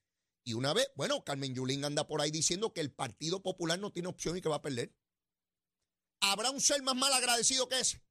Y 0.44 0.52
una 0.52 0.72
vez, 0.72 0.88
bueno, 0.94 1.24
Carmen 1.24 1.52
Yulín 1.52 1.84
anda 1.84 2.06
por 2.06 2.20
ahí 2.20 2.30
diciendo 2.30 2.72
que 2.72 2.80
el 2.80 2.92
Partido 2.92 3.42
Popular 3.42 3.76
no 3.80 3.92
tiene 3.92 4.08
opción 4.08 4.36
y 4.36 4.40
que 4.40 4.48
va 4.48 4.56
a 4.56 4.62
perder. 4.62 4.94
¿Habrá 6.20 6.52
un 6.52 6.60
ser 6.60 6.80
más 6.82 6.94
mal 6.94 7.12
agradecido 7.12 7.68
que 7.68 7.80
ese? 7.80 8.04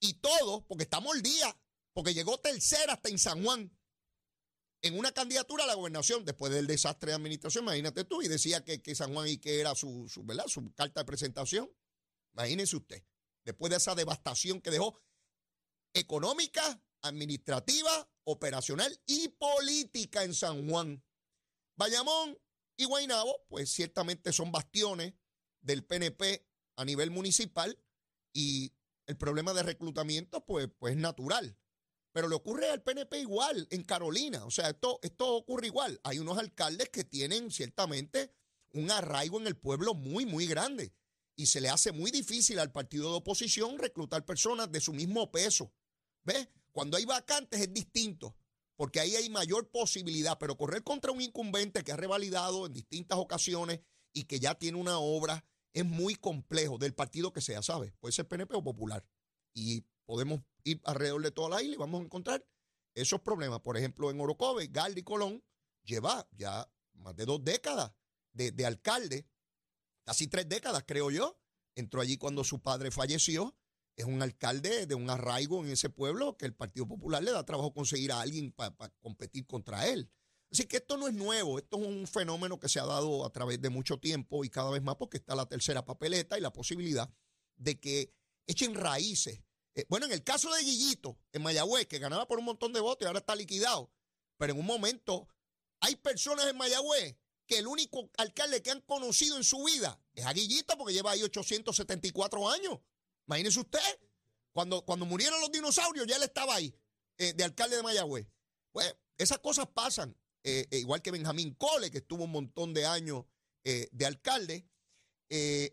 Y 0.00 0.20
todo, 0.20 0.66
porque 0.66 0.84
estamos 0.84 1.16
el 1.16 1.22
día, 1.22 1.58
porque 1.94 2.12
llegó 2.12 2.38
tercera 2.40 2.92
hasta 2.92 3.08
en 3.08 3.18
San 3.18 3.42
Juan, 3.42 3.74
en 4.82 4.98
una 4.98 5.12
candidatura 5.12 5.64
a 5.64 5.66
la 5.66 5.74
gobernación, 5.74 6.26
después 6.26 6.52
del 6.52 6.66
desastre 6.66 7.12
de 7.12 7.16
administración, 7.16 7.64
imagínate 7.64 8.04
tú, 8.04 8.20
y 8.20 8.28
decía 8.28 8.62
que, 8.64 8.94
San 8.94 9.14
Juan 9.14 9.28
y 9.28 9.38
que 9.38 9.60
era 9.60 9.74
su, 9.74 10.08
su, 10.10 10.24
¿verdad? 10.24 10.46
su 10.46 10.72
carta 10.74 11.00
de 11.00 11.06
presentación. 11.06 11.74
Imagínese 12.34 12.76
usted, 12.76 13.02
después 13.44 13.70
de 13.70 13.78
esa 13.78 13.94
devastación 13.94 14.60
que 14.60 14.70
dejó 14.70 15.00
económica, 15.94 16.82
administrativa, 17.02 18.10
operacional 18.24 19.00
y 19.06 19.28
política 19.28 20.24
en 20.24 20.34
San 20.34 20.68
Juan. 20.68 21.02
Bayamón 21.76 22.38
y 22.76 22.84
Guaynabo, 22.84 23.44
pues 23.48 23.70
ciertamente 23.70 24.32
son 24.32 24.52
bastiones 24.52 25.14
del 25.60 25.84
PNP 25.84 26.46
a 26.76 26.84
nivel 26.84 27.10
municipal 27.10 27.78
y 28.32 28.72
el 29.06 29.16
problema 29.16 29.54
de 29.54 29.62
reclutamiento, 29.62 30.44
pues, 30.44 30.68
pues 30.78 30.94
es 30.94 31.00
natural. 31.00 31.56
Pero 32.12 32.28
le 32.28 32.34
ocurre 32.34 32.70
al 32.70 32.82
PNP 32.82 33.20
igual 33.20 33.66
en 33.70 33.84
Carolina. 33.84 34.44
O 34.44 34.50
sea, 34.50 34.70
esto, 34.70 34.98
esto 35.02 35.34
ocurre 35.34 35.66
igual. 35.66 36.00
Hay 36.04 36.18
unos 36.18 36.38
alcaldes 36.38 36.88
que 36.88 37.04
tienen 37.04 37.50
ciertamente 37.50 38.32
un 38.72 38.90
arraigo 38.90 39.40
en 39.40 39.46
el 39.46 39.56
pueblo 39.56 39.94
muy, 39.94 40.26
muy 40.26 40.46
grande 40.46 40.92
y 41.36 41.46
se 41.46 41.60
le 41.60 41.68
hace 41.68 41.92
muy 41.92 42.10
difícil 42.10 42.58
al 42.58 42.72
partido 42.72 43.10
de 43.10 43.18
oposición 43.18 43.78
reclutar 43.78 44.24
personas 44.24 44.70
de 44.72 44.80
su 44.80 44.92
mismo 44.92 45.30
peso. 45.30 45.72
¿Ves? 46.24 46.48
Cuando 46.72 46.96
hay 46.96 47.04
vacantes 47.04 47.60
es 47.60 47.72
distinto, 47.72 48.36
porque 48.76 49.00
ahí 49.00 49.16
hay 49.16 49.28
mayor 49.30 49.70
posibilidad, 49.70 50.38
pero 50.38 50.56
correr 50.56 50.84
contra 50.84 51.10
un 51.10 51.20
incumbente 51.20 51.82
que 51.82 51.92
ha 51.92 51.96
revalidado 51.96 52.66
en 52.66 52.72
distintas 52.72 53.18
ocasiones 53.18 53.80
y 54.12 54.24
que 54.24 54.38
ya 54.38 54.54
tiene 54.54 54.78
una 54.78 54.98
obra 54.98 55.44
es 55.72 55.84
muy 55.84 56.14
complejo 56.14 56.78
del 56.78 56.94
partido 56.94 57.32
que 57.32 57.40
sea, 57.40 57.62
¿sabes? 57.62 57.92
Puede 58.00 58.12
ser 58.12 58.26
PNP 58.26 58.54
o 58.54 58.62
Popular. 58.62 59.04
Y 59.54 59.84
podemos 60.06 60.40
ir 60.64 60.80
alrededor 60.84 61.22
de 61.22 61.30
toda 61.30 61.50
la 61.50 61.62
isla 61.62 61.74
y 61.74 61.78
vamos 61.78 62.00
a 62.00 62.04
encontrar 62.04 62.46
esos 62.94 63.20
problemas. 63.20 63.60
Por 63.60 63.76
ejemplo, 63.76 64.10
en 64.10 64.20
Orocobe, 64.20 64.68
Galdi 64.68 65.02
Colón 65.02 65.42
lleva 65.82 66.28
ya 66.32 66.70
más 66.94 67.16
de 67.16 67.26
dos 67.26 67.42
décadas 67.44 67.92
de, 68.32 68.50
de 68.52 68.66
alcalde 68.66 69.26
casi 70.04 70.26
tres 70.26 70.48
décadas, 70.48 70.84
creo 70.86 71.10
yo. 71.10 71.38
Entró 71.74 72.00
allí 72.00 72.16
cuando 72.16 72.42
su 72.42 72.60
padre 72.60 72.90
falleció. 72.90 73.54
Es 73.98 74.04
un 74.04 74.22
alcalde 74.22 74.86
de 74.86 74.94
un 74.94 75.10
arraigo 75.10 75.64
en 75.64 75.72
ese 75.72 75.90
pueblo 75.90 76.36
que 76.36 76.46
el 76.46 76.54
Partido 76.54 76.86
Popular 76.86 77.20
le 77.20 77.32
da 77.32 77.44
trabajo 77.44 77.74
conseguir 77.74 78.12
a 78.12 78.20
alguien 78.20 78.52
para 78.52 78.72
competir 79.00 79.44
contra 79.44 79.88
él. 79.88 80.08
Así 80.52 80.66
que 80.66 80.76
esto 80.76 80.96
no 80.96 81.08
es 81.08 81.14
nuevo, 81.14 81.58
esto 81.58 81.80
es 81.80 81.84
un 81.84 82.06
fenómeno 82.06 82.60
que 82.60 82.68
se 82.68 82.78
ha 82.78 82.86
dado 82.86 83.26
a 83.26 83.32
través 83.32 83.60
de 83.60 83.70
mucho 83.70 83.98
tiempo 83.98 84.44
y 84.44 84.50
cada 84.50 84.70
vez 84.70 84.82
más 84.82 84.94
porque 84.94 85.16
está 85.16 85.34
la 85.34 85.46
tercera 85.46 85.84
papeleta 85.84 86.38
y 86.38 86.40
la 86.40 86.52
posibilidad 86.52 87.12
de 87.56 87.80
que 87.80 88.14
echen 88.46 88.76
raíces. 88.76 89.42
Eh, 89.74 89.84
bueno, 89.88 90.06
en 90.06 90.12
el 90.12 90.22
caso 90.22 90.54
de 90.54 90.62
Guillito, 90.62 91.18
en 91.32 91.42
Mayagüez, 91.42 91.88
que 91.88 91.98
ganaba 91.98 92.28
por 92.28 92.38
un 92.38 92.44
montón 92.44 92.72
de 92.72 92.78
votos 92.78 93.04
y 93.04 93.06
ahora 93.08 93.18
está 93.18 93.34
liquidado, 93.34 93.90
pero 94.36 94.52
en 94.52 94.60
un 94.60 94.66
momento 94.66 95.26
hay 95.80 95.96
personas 95.96 96.46
en 96.46 96.56
Mayagüez 96.56 97.16
que 97.48 97.58
el 97.58 97.66
único 97.66 98.10
alcalde 98.16 98.62
que 98.62 98.70
han 98.70 98.80
conocido 98.82 99.36
en 99.36 99.42
su 99.42 99.64
vida 99.64 100.00
es 100.14 100.24
Aguillita 100.24 100.76
porque 100.76 100.94
lleva 100.94 101.10
ahí 101.10 101.22
874 101.24 102.48
años. 102.48 102.78
Imagínese 103.28 103.60
usted, 103.60 104.00
cuando, 104.52 104.84
cuando 104.84 105.04
murieron 105.04 105.40
los 105.40 105.52
dinosaurios, 105.52 106.06
ya 106.06 106.16
él 106.16 106.22
estaba 106.22 106.54
ahí, 106.54 106.74
eh, 107.18 107.34
de 107.34 107.44
alcalde 107.44 107.76
de 107.76 107.82
Mayagüez. 107.82 108.26
Pues 108.72 108.96
esas 109.18 109.38
cosas 109.38 109.66
pasan, 109.68 110.16
eh, 110.42 110.66
eh, 110.70 110.78
igual 110.78 111.02
que 111.02 111.10
Benjamín 111.10 111.54
Cole, 111.54 111.90
que 111.90 111.98
estuvo 111.98 112.24
un 112.24 112.32
montón 112.32 112.74
de 112.74 112.86
años 112.86 113.24
de 113.64 114.06
alcalde. 114.06 114.66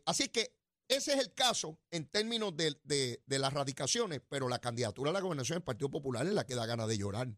así 0.05 0.27
que 0.27 0.53
ese 0.89 1.13
es 1.13 1.19
el 1.19 1.33
caso 1.33 1.79
en 1.91 2.07
términos 2.07 2.57
de, 2.57 2.75
de, 2.83 3.39
las 3.39 3.53
radicaciones, 3.53 4.21
pero 4.27 4.49
la 4.49 4.59
candidatura 4.59 5.11
a 5.11 5.13
la 5.13 5.21
gobernación 5.21 5.55
del 5.55 5.63
Partido 5.63 5.89
Popular 5.89 6.27
es 6.27 6.33
la 6.33 6.45
que 6.45 6.55
da 6.55 6.65
ganas 6.65 6.89
de 6.89 6.97
llorar. 6.97 7.33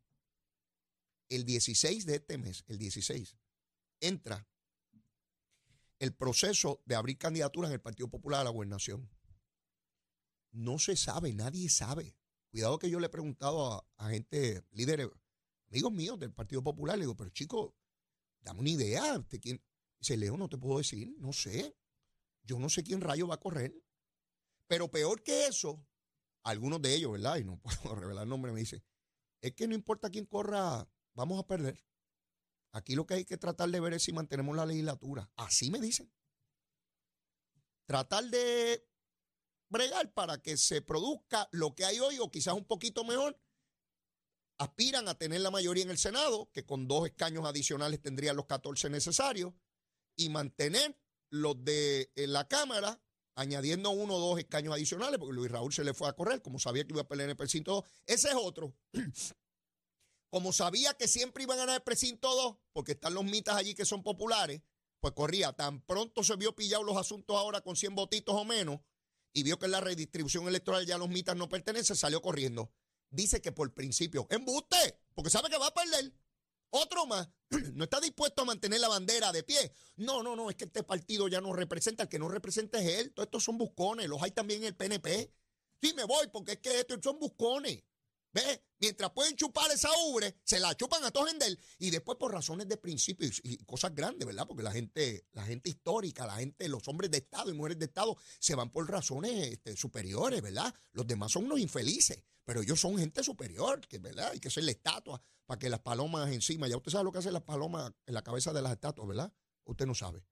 El 1.29 1.45
16 1.45 2.07
de 2.07 2.15
este 2.15 2.39
mes, 2.39 2.63
el 2.65 2.79
16, 2.79 3.37
entra 3.99 4.47
el 5.99 6.15
proceso 6.15 6.81
de 6.85 6.95
abrir 6.95 7.19
candidaturas 7.19 7.69
en 7.69 7.75
el 7.75 7.81
Partido 7.81 8.07
Popular 8.07 8.41
a 8.41 8.45
la 8.45 8.49
gobernación. 8.49 9.07
No 10.57 10.79
se 10.79 10.95
sabe, 10.95 11.33
nadie 11.33 11.69
sabe. 11.69 12.17
Cuidado 12.49 12.79
que 12.79 12.89
yo 12.89 12.99
le 12.99 13.05
he 13.05 13.09
preguntado 13.09 13.87
a, 13.95 14.09
gente, 14.09 14.63
líderes, 14.71 15.07
amigos 15.69 15.91
míos 15.91 16.17
del 16.17 16.33
Partido 16.33 16.63
Popular, 16.63 16.97
le 16.97 17.03
digo, 17.03 17.15
pero 17.15 17.29
chico, 17.29 17.75
dame 18.41 18.61
una 18.61 18.71
idea. 18.71 19.19
¿de 19.19 19.39
quién? 19.39 19.63
Dice, 19.99 20.17
Leo, 20.17 20.35
no 20.35 20.49
te 20.49 20.57
puedo 20.57 20.79
decir, 20.79 21.13
no 21.19 21.31
sé. 21.31 21.77
Yo 22.41 22.57
no 22.57 22.69
sé 22.69 22.83
quién 22.83 23.01
rayo 23.01 23.27
va 23.27 23.35
a 23.35 23.39
correr. 23.39 23.71
Pero 24.65 24.89
peor 24.89 25.21
que 25.21 25.45
eso, 25.45 25.85
algunos 26.41 26.81
de 26.81 26.95
ellos, 26.95 27.11
¿verdad? 27.11 27.37
Y 27.37 27.43
no 27.43 27.59
puedo 27.61 27.93
revelar 27.93 28.23
el 28.23 28.29
nombre, 28.29 28.51
me 28.51 28.61
dicen, 28.61 28.83
es 29.41 29.53
que 29.53 29.67
no 29.67 29.75
importa 29.75 30.09
quién 30.09 30.25
corra, 30.25 30.89
vamos 31.13 31.39
a 31.39 31.45
perder. 31.45 31.85
Aquí 32.71 32.95
lo 32.95 33.05
que 33.05 33.13
hay 33.13 33.25
que 33.25 33.37
tratar 33.37 33.69
de 33.69 33.79
ver 33.79 33.93
es 33.93 34.01
si 34.01 34.11
mantenemos 34.11 34.55
la 34.55 34.65
legislatura. 34.65 35.29
Así 35.35 35.69
me 35.69 35.79
dicen. 35.79 36.11
Tratar 37.85 38.23
de 38.25 38.87
bregar 39.69 40.13
para 40.13 40.41
que 40.41 40.57
se 40.57 40.81
produzca 40.81 41.47
lo 41.51 41.75
que 41.75 41.85
hay 41.85 41.99
hoy 41.99 42.19
o 42.19 42.31
quizás 42.31 42.53
un 42.53 42.65
poquito 42.65 43.03
mejor. 43.03 43.39
Aspiran 44.59 45.07
a 45.07 45.15
tener 45.15 45.41
la 45.41 45.51
mayoría 45.51 45.83
en 45.83 45.91
el 45.91 45.97
Senado, 45.97 46.49
que 46.51 46.65
con 46.65 46.87
dos 46.87 47.07
escaños 47.07 47.45
adicionales 47.45 48.01
tendrían 48.01 48.35
los 48.35 48.47
14 48.47 48.89
necesarios, 48.89 49.53
y 50.15 50.29
mantener 50.29 50.99
los 51.29 51.63
de 51.63 52.11
la 52.15 52.47
Cámara, 52.47 52.99
añadiendo 53.35 53.91
uno 53.91 54.15
o 54.15 54.19
dos 54.19 54.39
escaños 54.39 54.73
adicionales, 54.73 55.19
porque 55.19 55.35
Luis 55.35 55.51
Raúl 55.51 55.71
se 55.71 55.83
le 55.83 55.93
fue 55.93 56.09
a 56.09 56.13
correr, 56.13 56.41
como 56.41 56.57
sabía 56.57 56.85
que 56.85 56.93
iba 56.93 57.01
a 57.01 57.07
pelear 57.07 57.25
en 57.25 57.31
el 57.31 57.37
precinto 57.37 57.71
2. 57.73 57.83
Ese 58.07 58.29
es 58.29 58.35
otro. 58.35 58.73
como 60.29 60.51
sabía 60.51 60.93
que 60.95 61.07
siempre 61.07 61.43
iban 61.43 61.57
a 61.57 61.61
ganar 61.61 61.75
el 61.75 61.83
precinto 61.83 62.33
2, 62.33 62.57
porque 62.73 62.93
están 62.93 63.13
los 63.13 63.23
mitas 63.23 63.55
allí 63.55 63.75
que 63.75 63.85
son 63.85 64.03
populares, 64.03 64.61
pues 64.99 65.13
corría. 65.13 65.53
Tan 65.53 65.81
pronto 65.81 66.23
se 66.23 66.35
vio 66.35 66.55
pillado 66.55 66.83
los 66.83 66.97
asuntos 66.97 67.35
ahora 67.37 67.61
con 67.61 67.75
100 67.75 67.95
votitos 67.95 68.35
o 68.35 68.43
menos 68.43 68.79
y 69.37 69.43
vio 69.43 69.59
que 69.59 69.65
en 69.67 69.71
la 69.73 69.81
redistribución 69.81 70.47
electoral 70.47 70.83
ya 70.87 70.97
los 70.97 71.09
mitas 71.09 71.35
no 71.35 71.47
pertenecen, 71.47 71.95
salió 71.95 72.23
corriendo. 72.23 72.71
Dice 73.11 73.39
que 73.39 73.51
por 73.51 73.71
principio, 73.71 74.25
embuste, 74.31 74.99
porque 75.13 75.29
sabe 75.29 75.47
que 75.47 75.59
va 75.59 75.67
a 75.67 75.73
perder. 75.75 76.11
Otro 76.71 77.05
más, 77.05 77.29
no 77.75 77.83
está 77.83 77.99
dispuesto 77.99 78.41
a 78.41 78.45
mantener 78.45 78.79
la 78.79 78.87
bandera 78.87 79.31
de 79.31 79.43
pie. 79.43 79.71
No, 79.95 80.23
no, 80.23 80.35
no, 80.35 80.49
es 80.49 80.55
que 80.55 80.65
este 80.65 80.81
partido 80.81 81.27
ya 81.27 81.39
no 81.39 81.53
representa, 81.53 82.01
el 82.01 82.09
que 82.09 82.17
no 82.17 82.29
representa 82.29 82.81
es 82.81 82.87
él. 82.97 83.13
Todos 83.13 83.27
estos 83.27 83.43
son 83.43 83.59
buscones, 83.59 84.09
los 84.09 84.23
hay 84.23 84.31
también 84.31 84.61
en 84.61 84.69
el 84.69 84.75
PNP. 84.75 85.31
Sí, 85.83 85.93
me 85.93 86.05
voy, 86.05 86.25
porque 86.33 86.53
es 86.53 86.57
que 86.57 86.79
estos 86.79 86.97
son 87.03 87.19
buscones. 87.19 87.83
¿Ves? 88.33 88.61
Mientras 88.79 89.11
pueden 89.11 89.35
chupar 89.35 89.71
esa 89.71 89.89
ubre, 90.05 90.35
se 90.43 90.59
la 90.59 90.75
chupan 90.75 91.03
a 91.03 91.11
todos 91.11 91.31
él 91.41 91.59
y 91.79 91.89
después 91.89 92.17
por 92.17 92.31
razones 92.31 92.67
de 92.67 92.77
principio 92.77 93.27
y, 93.43 93.57
cosas 93.65 93.95
grandes, 93.95 94.27
¿verdad? 94.27 94.45
Porque 94.47 94.61
la 94.61 94.71
gente, 94.71 95.27
la 95.33 95.43
gente 95.43 95.69
histórica, 95.69 96.27
la 96.27 96.35
gente, 96.35 96.67
los 96.69 96.87
hombres 96.87 97.09
de 97.09 97.17
Estado 97.17 97.49
y 97.49 97.53
mujeres 97.53 97.79
de 97.79 97.85
Estado 97.85 98.15
se 98.39 98.53
van 98.53 98.69
por 98.71 98.89
razones 98.89 99.53
este, 99.53 99.75
superiores, 99.75 100.41
¿verdad? 100.41 100.73
Los 100.91 101.07
demás 101.07 101.31
son 101.31 101.45
unos 101.45 101.59
infelices, 101.59 102.23
pero 102.45 102.61
ellos 102.61 102.79
son 102.79 102.97
gente 102.97 103.23
superior, 103.23 103.81
¿verdad? 103.99 104.31
Hay 104.31 104.39
que 104.39 104.49
hacerle 104.49 104.73
estatua 104.73 105.21
para 105.45 105.57
que 105.57 105.69
las 105.69 105.79
palomas 105.79 106.31
encima, 106.31 106.67
ya 106.67 106.77
usted 106.77 106.91
sabe 106.91 107.05
lo 107.05 107.11
que 107.11 107.19
hacen 107.19 107.33
las 107.33 107.43
palomas 107.43 107.91
en 108.05 108.13
la 108.13 108.21
cabeza 108.21 108.53
de 108.53 108.61
las 108.61 108.73
estatuas, 108.73 109.07
¿verdad? 109.07 109.33
Usted 109.63 109.87
no 109.87 109.95
sabe. 109.95 110.23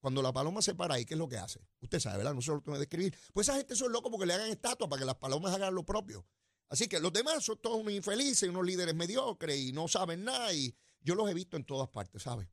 Cuando 0.00 0.22
la 0.22 0.32
paloma 0.32 0.62
se 0.62 0.74
para 0.74 0.94
ahí, 0.94 1.04
¿qué 1.04 1.14
es 1.14 1.18
lo 1.18 1.28
que 1.28 1.36
hace? 1.36 1.60
Usted 1.80 2.00
sabe, 2.00 2.18
¿verdad? 2.18 2.34
No 2.34 2.40
se 2.40 2.50
lo 2.50 2.60
tengo 2.62 2.74
que 2.74 2.80
describir. 2.80 3.14
Pues 3.34 3.48
esa 3.48 3.56
gente 3.56 3.76
son 3.76 3.92
locos 3.92 4.10
porque 4.10 4.26
le 4.26 4.32
hagan 4.32 4.50
estatuas 4.50 4.88
para 4.88 5.00
que 5.00 5.06
las 5.06 5.16
palomas 5.16 5.54
hagan 5.54 5.74
lo 5.74 5.84
propio. 5.84 6.26
Así 6.70 6.86
que 6.86 7.00
los 7.00 7.12
demás 7.12 7.44
son 7.44 7.58
todos 7.58 7.80
unos 7.80 7.92
infelices, 7.92 8.48
unos 8.48 8.64
líderes 8.64 8.94
mediocres 8.94 9.58
y 9.58 9.72
no 9.72 9.88
saben 9.88 10.24
nada. 10.24 10.52
Y 10.54 10.74
yo 11.00 11.16
los 11.16 11.28
he 11.28 11.34
visto 11.34 11.56
en 11.56 11.64
todas 11.64 11.88
partes, 11.88 12.22
¿sabes? 12.22 12.48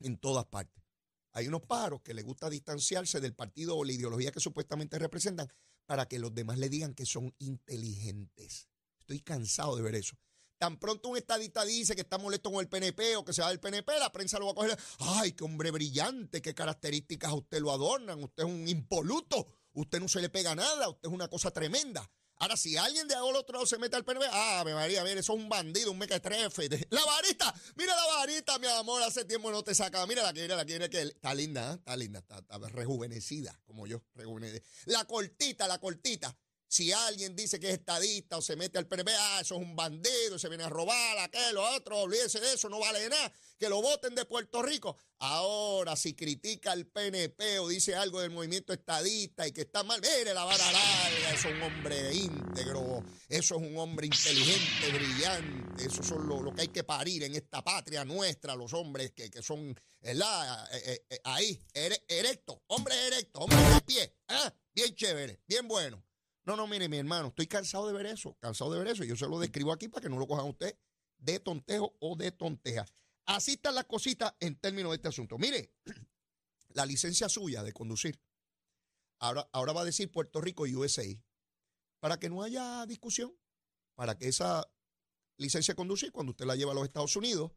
En 0.00 0.18
todas 0.18 0.44
partes. 0.44 0.84
Hay 1.32 1.48
unos 1.48 1.62
paros 1.62 2.02
que 2.02 2.12
les 2.12 2.24
gusta 2.24 2.50
distanciarse 2.50 3.18
del 3.18 3.34
partido 3.34 3.76
o 3.76 3.84
la 3.84 3.92
ideología 3.92 4.30
que 4.30 4.40
supuestamente 4.40 4.98
representan 4.98 5.50
para 5.86 6.06
que 6.06 6.18
los 6.18 6.34
demás 6.34 6.58
le 6.58 6.68
digan 6.68 6.94
que 6.94 7.06
son 7.06 7.34
inteligentes. 7.38 8.68
Estoy 8.98 9.20
cansado 9.20 9.74
de 9.74 9.82
ver 9.82 9.94
eso. 9.94 10.16
Tan 10.58 10.78
pronto 10.78 11.08
un 11.08 11.16
estadista 11.16 11.64
dice 11.64 11.94
que 11.94 12.02
está 12.02 12.18
molesto 12.18 12.52
con 12.52 12.60
el 12.60 12.68
PNP 12.68 13.16
o 13.16 13.24
que 13.24 13.32
se 13.32 13.40
va 13.40 13.48
del 13.48 13.60
PNP, 13.60 13.98
la 13.98 14.12
prensa 14.12 14.38
lo 14.38 14.46
va 14.46 14.52
a 14.52 14.54
coger. 14.54 14.78
¡Ay, 14.98 15.32
qué 15.32 15.44
hombre 15.44 15.70
brillante! 15.70 16.42
¿Qué 16.42 16.54
características 16.54 17.30
a 17.30 17.34
usted 17.34 17.60
lo 17.60 17.72
adornan? 17.72 18.22
Usted 18.22 18.44
es 18.44 18.50
un 18.50 18.68
impoluto. 18.68 19.46
Usted 19.72 19.98
no 19.98 20.08
se 20.08 20.20
le 20.20 20.28
pega 20.28 20.54
nada. 20.54 20.90
Usted 20.90 21.08
es 21.08 21.14
una 21.14 21.28
cosa 21.28 21.50
tremenda. 21.50 22.06
Ahora, 22.40 22.56
si 22.56 22.74
alguien 22.74 23.06
de 23.06 23.14
al 23.14 23.36
otro 23.36 23.66
se 23.66 23.76
mete 23.76 23.96
al 23.96 24.04
PNB, 24.04 24.22
ah, 24.32 24.62
me 24.64 24.72
María, 24.72 25.04
mire, 25.04 25.20
eso 25.20 25.34
es 25.34 25.38
un 25.38 25.50
bandido, 25.50 25.92
un 25.92 25.98
mequetrefe. 25.98 26.70
La 26.88 27.04
varita, 27.04 27.54
mira 27.76 27.94
la 27.94 28.06
varita. 28.16 28.58
mi 28.58 28.66
amor, 28.66 29.02
hace 29.02 29.26
tiempo 29.26 29.50
no 29.50 29.62
te 29.62 29.74
sacaba. 29.74 30.06
Mira 30.06 30.22
la 30.22 30.32
que 30.32 30.40
viene, 30.40 30.56
la 30.56 30.64
que 30.64 30.72
viene, 30.72 30.88
que 30.88 31.02
está 31.02 31.34
linda, 31.34 31.72
¿eh? 31.72 31.74
está 31.74 31.96
linda, 31.96 32.20
está 32.20 32.40
rejuvenecida, 32.70 33.60
como 33.66 33.86
yo, 33.86 34.02
rejuvenecida. 34.14 34.62
La 34.86 35.04
cortita, 35.04 35.68
la 35.68 35.78
cortita. 35.78 36.34
Si 36.70 36.92
alguien 36.92 37.34
dice 37.34 37.58
que 37.58 37.66
es 37.66 37.78
estadista 37.78 38.36
o 38.36 38.40
se 38.40 38.54
mete 38.54 38.78
al 38.78 38.86
PNP, 38.86 39.10
ah, 39.12 39.40
eso 39.40 39.56
es 39.56 39.60
un 39.60 39.74
bandido, 39.74 40.38
se 40.38 40.48
viene 40.48 40.62
a 40.62 40.68
robar, 40.68 41.18
aquel, 41.18 41.52
lo 41.52 41.68
otro, 41.74 41.98
olvídese 41.98 42.38
de 42.38 42.54
eso, 42.54 42.68
no 42.68 42.78
vale 42.78 43.08
nada, 43.08 43.32
que 43.58 43.68
lo 43.68 43.82
voten 43.82 44.14
de 44.14 44.24
Puerto 44.24 44.62
Rico. 44.62 44.96
Ahora, 45.18 45.96
si 45.96 46.14
critica 46.14 46.70
al 46.70 46.86
PNP 46.86 47.58
o 47.58 47.66
dice 47.66 47.96
algo 47.96 48.20
del 48.20 48.30
movimiento 48.30 48.72
estadista 48.72 49.48
y 49.48 49.52
que 49.52 49.62
está 49.62 49.82
mal, 49.82 50.00
mire 50.00 50.32
la 50.32 50.44
vara 50.44 50.64
larga, 50.70 51.34
eso 51.34 51.48
es 51.48 51.56
un 51.56 51.62
hombre 51.62 52.14
íntegro, 52.14 53.02
eso 53.28 53.56
es 53.56 53.62
un 53.62 53.76
hombre 53.76 54.06
inteligente, 54.06 54.92
brillante, 54.92 55.86
eso 55.86 56.04
son 56.04 56.28
lo, 56.28 56.54
que 56.54 56.60
hay 56.60 56.68
que 56.68 56.84
parir 56.84 57.24
en 57.24 57.34
esta 57.34 57.64
patria 57.64 58.04
nuestra, 58.04 58.54
los 58.54 58.72
hombres 58.74 59.10
que, 59.10 59.28
son, 59.42 59.74
¿verdad? 60.00 60.72
Eh, 60.72 60.82
eh, 60.86 61.06
eh, 61.10 61.20
ahí, 61.24 61.60
erecto, 61.74 62.62
hombre 62.68 62.94
erecto, 63.08 63.40
hombre 63.40 63.58
de 63.58 63.80
pie, 63.80 64.14
bien 64.72 64.94
chévere, 64.94 65.40
bien 65.48 65.66
bueno. 65.66 66.00
No, 66.50 66.56
no, 66.56 66.66
mire, 66.66 66.88
mi 66.88 66.96
hermano, 66.96 67.28
estoy 67.28 67.46
cansado 67.46 67.86
de 67.86 67.92
ver 67.92 68.06
eso, 68.06 68.36
cansado 68.40 68.72
de 68.72 68.80
ver 68.80 68.88
eso. 68.88 69.04
Yo 69.04 69.14
se 69.14 69.28
lo 69.28 69.38
describo 69.38 69.72
aquí 69.72 69.86
para 69.86 70.02
que 70.02 70.08
no 70.08 70.18
lo 70.18 70.26
cojan 70.26 70.48
usted 70.48 70.76
de 71.16 71.38
tontejo 71.38 71.94
o 72.00 72.16
de 72.16 72.32
tonteja. 72.32 72.84
Así 73.24 73.52
están 73.52 73.76
las 73.76 73.84
cositas 73.84 74.34
en 74.40 74.56
términos 74.56 74.90
de 74.90 74.96
este 74.96 75.06
asunto. 75.06 75.38
Mire, 75.38 75.72
la 76.70 76.86
licencia 76.86 77.28
suya 77.28 77.62
de 77.62 77.72
conducir, 77.72 78.20
ahora, 79.20 79.48
ahora 79.52 79.74
va 79.74 79.82
a 79.82 79.84
decir 79.84 80.10
Puerto 80.10 80.40
Rico 80.40 80.66
y 80.66 80.74
USA, 80.74 81.04
para 82.00 82.18
que 82.18 82.28
no 82.28 82.42
haya 82.42 82.84
discusión, 82.84 83.32
para 83.94 84.18
que 84.18 84.26
esa 84.26 84.68
licencia 85.36 85.74
de 85.74 85.76
conducir, 85.76 86.10
cuando 86.10 86.30
usted 86.30 86.46
la 86.46 86.56
lleva 86.56 86.72
a 86.72 86.74
los 86.74 86.82
Estados 86.82 87.14
Unidos, 87.14 87.52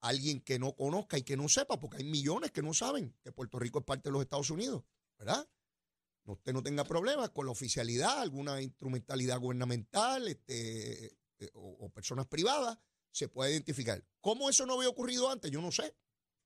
alguien 0.00 0.40
que 0.40 0.58
no 0.58 0.74
conozca 0.74 1.18
y 1.18 1.24
que 1.24 1.36
no 1.36 1.46
sepa, 1.50 1.78
porque 1.78 1.98
hay 1.98 2.04
millones 2.04 2.52
que 2.52 2.62
no 2.62 2.72
saben 2.72 3.14
que 3.22 3.32
Puerto 3.32 3.58
Rico 3.58 3.80
es 3.80 3.84
parte 3.84 4.08
de 4.08 4.14
los 4.14 4.22
Estados 4.22 4.48
Unidos, 4.48 4.82
¿verdad? 5.18 5.46
Usted 6.32 6.52
no 6.52 6.62
tenga 6.62 6.84
problemas 6.84 7.30
con 7.30 7.46
la 7.46 7.52
oficialidad, 7.52 8.20
alguna 8.20 8.60
instrumentalidad 8.60 9.38
gubernamental 9.38 10.28
este, 10.28 11.06
eh, 11.38 11.50
o, 11.54 11.88
personas 11.90 12.26
privadas, 12.26 12.78
se 13.10 13.28
puede 13.28 13.52
identificar. 13.52 14.04
¿Cómo 14.20 14.50
eso 14.50 14.66
no 14.66 14.74
había 14.74 14.88
ocurrido 14.88 15.30
antes? 15.30 15.50
Yo 15.50 15.60
no 15.60 15.72
sé. 15.72 15.96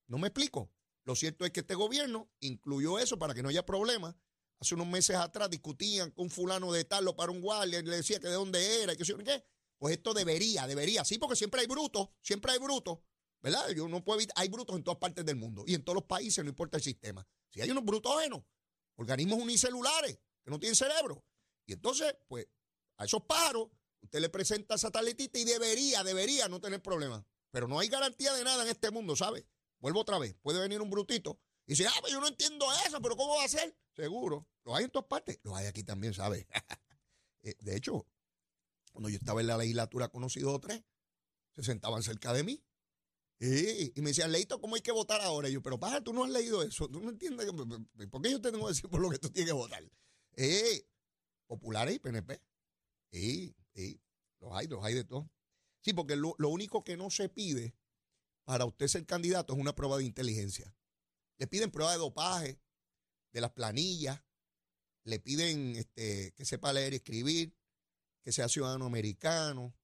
No 0.07 0.19
me 0.19 0.29
explico. 0.29 0.71
Lo 1.05 1.17
cierto 1.17 1.45
es 1.45 1.51
que 1.51 1.61
este 1.61 1.75
gobierno 1.75 2.31
incluyó 2.41 2.99
eso 2.99 3.19
para 3.19 3.35
que 3.35 3.43
no 3.43 3.49
haya 3.49 3.67
problemas. 3.67 4.15
Hace 4.61 4.75
unos 4.77 4.87
meses 4.87 5.17
atrás 5.17 5.51
discutían 5.51 6.13
con 6.13 6.27
un 6.27 6.31
fulano 6.31 6.73
de 6.73 6.85
tal 6.85 7.09
o 7.09 7.17
para 7.17 7.33
un 7.33 7.41
guardia 7.41 7.81
y 7.81 7.83
le 7.83 7.97
decía 7.97 8.21
que 8.21 8.29
de 8.29 8.35
dónde 8.35 8.83
era 8.83 8.93
y 8.93 8.97
que 8.97 9.05
sé 9.05 9.15
qué. 9.25 9.45
Pues 9.79 9.97
esto 9.97 10.15
debería, 10.15 10.69
debería, 10.69 11.05
sí, 11.05 11.19
porque 11.19 11.35
siempre 11.35 11.61
hay 11.61 11.67
brutos, 11.67 12.11
siempre 12.21 12.53
hay 12.53 12.59
brutos, 12.59 13.01
¿verdad? 13.41 13.69
Yo 13.71 13.89
no 13.89 14.05
puedo 14.05 14.21
evitar, 14.21 14.35
hay 14.39 14.49
brutos 14.49 14.77
en 14.77 14.85
todas 14.85 14.99
partes 14.99 15.25
del 15.25 15.35
mundo 15.35 15.65
y 15.67 15.75
en 15.75 15.83
todos 15.83 15.97
los 15.97 16.05
países, 16.05 16.45
no 16.45 16.51
importa 16.51 16.77
el 16.77 16.85
sistema. 16.85 17.27
Si 17.51 17.61
hay 17.61 17.69
unos 17.73 17.85
brutos 17.85 18.15
buenos, 18.15 18.45
organismos 18.97 19.41
unicelulares 19.41 20.19
que 20.45 20.51
no 20.51 20.59
tienen 20.59 20.77
cerebro. 20.77 21.25
Y 21.67 21.75
entonces, 21.75 22.15
pues, 22.29 22.47
a 22.97 23.05
esos 23.05 23.23
pájaros, 23.23 23.69
usted 24.01 24.21
le 24.21 24.29
presenta 24.29 24.75
esa 24.75 24.91
y 25.15 25.45
debería, 25.45 26.03
debería 26.05 26.49
no 26.49 26.61
tener 26.61 26.83
problemas. 26.83 27.25
Pero 27.51 27.69
no 27.69 27.79
hay 27.79 27.89
garantía 27.89 28.33
de 28.33 28.45
nada 28.45 28.63
en 28.65 28.71
este 28.71 28.91
mundo, 28.91 29.15
¿sabe? 29.15 29.47
Vuelvo 29.79 30.01
otra 30.01 30.19
vez. 30.19 30.35
Puede 30.43 30.61
venir 30.61 30.81
un 30.81 30.91
brutito 30.91 31.39
y 31.67 31.73
dice, 31.73 31.87
ah, 31.87 31.95
pues 32.01 32.13
yo 32.13 32.21
no 32.21 32.29
entiendo 32.29 32.67
eso, 32.87 33.01
pero 33.01 33.17
¿cómo 33.17 33.37
va 33.37 33.45
a 33.45 33.49
ser? 33.49 33.77
Seguro. 33.95 34.49
Lo 34.65 34.75
hay 34.75 34.85
en 34.85 34.91
todas 34.91 35.07
partes. 35.07 35.39
Lo 35.43 35.55
hay 35.55 35.67
aquí 35.67 35.85
también, 35.85 36.15
¿sabe? 36.15 36.47
Eh, 37.45 37.57
de 37.59 37.75
hecho, 37.75 38.07
cuando 38.93 39.09
yo 39.09 39.17
estaba 39.17 39.41
en 39.41 39.49
la 39.49 39.59
legislatura 39.59 40.07
conocido 40.07 40.61
tres, 40.61 40.85
se 41.57 41.65
sentaban 41.65 42.05
cerca 42.05 42.33
de 42.33 42.45
mí 42.45 42.65
y 43.45 44.01
me 44.03 44.11
decían, 44.11 44.31
Leito, 44.31 44.61
¿cómo 44.61 44.77
hay 44.77 44.83
que 44.83 44.93
votar 44.93 45.21
ahora? 45.21 45.49
Y 45.49 45.55
yo, 45.55 45.63
pero 45.63 45.79
paja, 45.79 46.01
tú 46.01 46.13
no 46.13 46.23
has 46.23 46.31
leído 46.31 46.63
eso. 46.63 46.89
Tú 46.89 47.01
no 47.01 47.11
entiendes. 47.11 47.51
¿Por 48.09 48.23
qué 48.23 48.31
yo 48.31 48.41
te 48.41 48.53
tengo 48.53 48.67
que 48.67 48.73
decir 48.73 48.89
por 48.89 49.01
lo 49.01 49.11
que 49.11 49.19
tú 49.19 49.31
tienes 49.31 49.49
que 49.49 49.53
votar? 49.53 49.83
Eh, 50.35 50.87
populares 51.49 51.97
y 51.97 51.99
PNP. 51.99 52.41
Sí, 53.11 53.57
sí. 53.75 54.01
Los 54.39 54.53
hay, 54.53 54.69
los 54.69 54.85
hay 54.85 54.95
de 54.95 55.03
todo. 55.03 55.29
Sí, 55.81 55.93
porque 55.93 56.15
lo, 56.15 56.37
único 56.39 56.85
que 56.85 56.97
no 56.97 57.11
se 57.11 57.29
pide 57.29 57.75
para 58.45 58.65
usted 58.65 58.87
ser 58.87 59.05
candidato 59.07 59.55
es 59.55 59.59
una 59.59 59.75
prueba 59.75 59.99
de 59.99 60.05
inteligencia. 60.05 60.73
Le 61.39 61.49
piden 61.49 61.73
prueba 61.73 61.91
de 61.91 61.99
dopaje, 61.99 62.61
de 63.33 63.41
las 63.41 63.51
planillas, 63.51 64.23
le 65.03 65.19
piden 65.19 65.75
este, 65.75 66.33
que 66.35 66.45
sepa 66.45 66.73
leer 66.73 66.93
y 66.93 66.97
escribir, 66.97 67.57
que 68.23 68.31
sea 68.31 68.49
ciudadano 68.49 68.85
americano, 68.85 69.75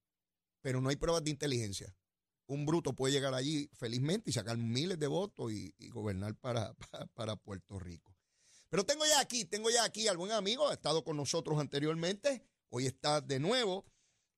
pero 0.61 0.81
no 0.81 0.91
hay 0.91 0.97
pruebas 0.97 1.25
de 1.25 1.31
inteligencia 1.31 1.98
un 2.49 2.65
bruto 2.67 2.95
puede 2.95 3.13
llegar 3.13 3.35
allí 3.35 3.71
felizmente 3.75 4.31
y 4.31 4.33
sacar 4.33 4.57
miles 4.57 4.99
de 4.99 5.07
votos 5.07 5.53
y, 5.53 5.73
gobernar 5.91 6.35
para, 6.41 6.75
para, 7.15 7.37
Puerto 7.37 7.79
Rico. 7.79 8.15
Pero 8.69 8.85
tengo 8.85 9.07
ya 9.07 9.21
aquí, 9.21 9.45
tengo 9.45 9.71
ya 9.71 9.85
aquí 9.85 10.09
al 10.09 10.17
buen 10.17 10.33
amigo, 10.33 10.69
ha 10.69 10.75
estado 10.75 11.05
con 11.05 11.17
nosotros 11.17 11.59
anteriormente, 11.59 12.43
hoy 12.71 12.87
está 12.87 13.21
de 13.21 13.39
nuevo, 13.39 13.87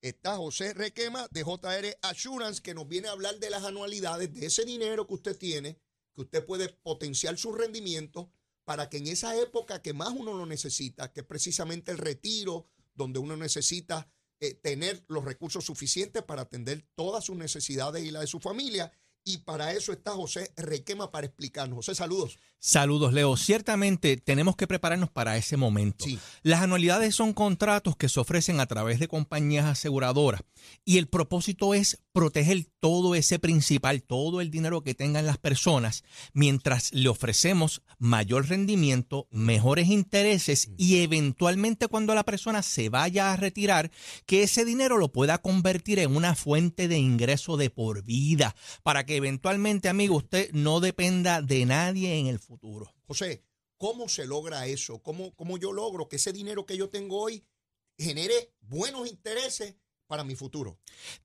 está 0.03 0.37
José 0.37 0.75
Requema 0.75 1.27
de 1.31 1.43
JR 1.43 1.99
Assurance, 2.03 2.63
que 2.63 2.75
nos 2.75 2.87
viene 2.87 3.09
a 3.09 3.13
hablar 3.13 3.39
de 3.39 3.51
las 3.51 3.65
anualidades, 3.65 4.33
de 4.33 4.47
ese 4.47 4.65
dinero 4.65 5.07
que 5.07 5.15
usted 5.15 5.37
tiene, 5.37 5.81
que 6.15 6.23
usted 6.23 6.45
puede 6.45 6.69
potenciar 6.69 7.39
su 7.39 7.53
rendimiento 7.53 8.33
para 8.65 8.89
que 8.89 8.99
en 8.99 9.09
esa 9.09 9.37
época 9.37 9.83
que 9.83 9.93
más 9.93 10.11
uno 10.11 10.35
lo 10.35 10.47
necesita, 10.47 11.13
que 11.13 11.21
es 11.21 11.27
precisamente 11.27 11.91
el 11.91 11.99
retiro, 11.99 12.69
donde 12.95 13.19
uno 13.19 13.37
necesita 13.37 14.09
eh, 14.41 14.55
tener 14.55 15.05
los 15.09 15.25
recursos 15.25 15.65
suficientes 15.65 16.23
para 16.23 16.43
atender 16.43 16.87
todas 16.95 17.25
sus 17.25 17.37
necesidades 17.37 18.05
y 18.05 18.11
la 18.11 18.21
de 18.21 18.27
su 18.27 18.41
familia. 18.41 18.93
Y 19.23 19.39
para 19.39 19.73
eso 19.73 19.93
está 19.93 20.13
José 20.13 20.53
Requema 20.57 21.11
para 21.11 21.27
explicarnos. 21.27 21.77
José, 21.77 21.95
saludos. 21.95 22.39
Saludos, 22.63 23.15
Leo. 23.15 23.39
Ciertamente 23.39 24.19
tenemos 24.19 24.55
que 24.55 24.67
prepararnos 24.67 25.09
para 25.09 25.39
ese 25.39 25.57
momento. 25.57 26.05
Las 26.43 26.61
anualidades 26.61 27.15
son 27.15 27.33
contratos 27.33 27.97
que 27.97 28.11
se 28.11 28.21
ofrecen 28.21 28.61
a 28.61 28.67
través 28.67 29.01
de 29.01 29.09
compañías 29.09 29.65
aseguradoras 29.65 30.43
y 30.85 30.99
el 30.99 31.09
propósito 31.09 31.73
es 31.73 32.03
proteger 32.13 32.67
todo 32.79 33.15
ese 33.15 33.39
principal, 33.39 34.03
todo 34.03 34.43
el 34.43 34.51
dinero 34.51 34.83
que 34.83 34.95
tengan 34.95 35.25
las 35.25 35.39
personas, 35.39 36.05
mientras 36.35 36.93
le 36.93 37.09
ofrecemos 37.09 37.81
mayor 37.99 38.49
rendimiento, 38.49 39.27
mejores 39.31 39.89
intereses 39.89 40.71
y 40.77 40.99
eventualmente 40.99 41.89
cuando 41.89 42.15
la 42.15 42.25
persona 42.25 42.61
se 42.61 42.91
vaya 42.91 43.33
a 43.33 43.37
retirar, 43.37 43.91
que 44.27 44.43
ese 44.43 44.67
dinero 44.67 44.99
lo 44.99 45.13
pueda 45.13 45.39
convertir 45.39 45.99
en 45.99 46.15
una 46.15 46.35
fuente 46.35 46.89
de 46.89 46.99
ingreso 46.99 47.57
de 47.57 47.71
por 47.71 48.03
vida, 48.03 48.55
para 48.83 49.07
que 49.07 49.17
eventualmente, 49.17 49.89
amigo, 49.89 50.17
usted 50.17 50.51
no 50.53 50.81
dependa 50.81 51.41
de 51.41 51.65
nadie 51.65 52.19
en 52.19 52.27
el 52.27 52.39
futuro 52.39 52.50
futuro. 52.51 52.93
José, 53.07 53.45
¿cómo 53.77 54.09
se 54.09 54.27
logra 54.27 54.67
eso? 54.67 55.01
¿Cómo, 55.03 55.37
¿Cómo 55.37 55.57
yo 55.57 55.73
logro 55.73 56.09
que 56.09 56.17
ese 56.17 56.33
dinero 56.33 56.67
que 56.67 56.77
yo 56.77 56.89
tengo 56.91 57.21
hoy 57.21 57.47
genere 57.97 58.53
buenos 58.61 59.09
intereses 59.09 59.77
para 60.11 60.25
mi 60.25 60.35
futuro? 60.35 60.77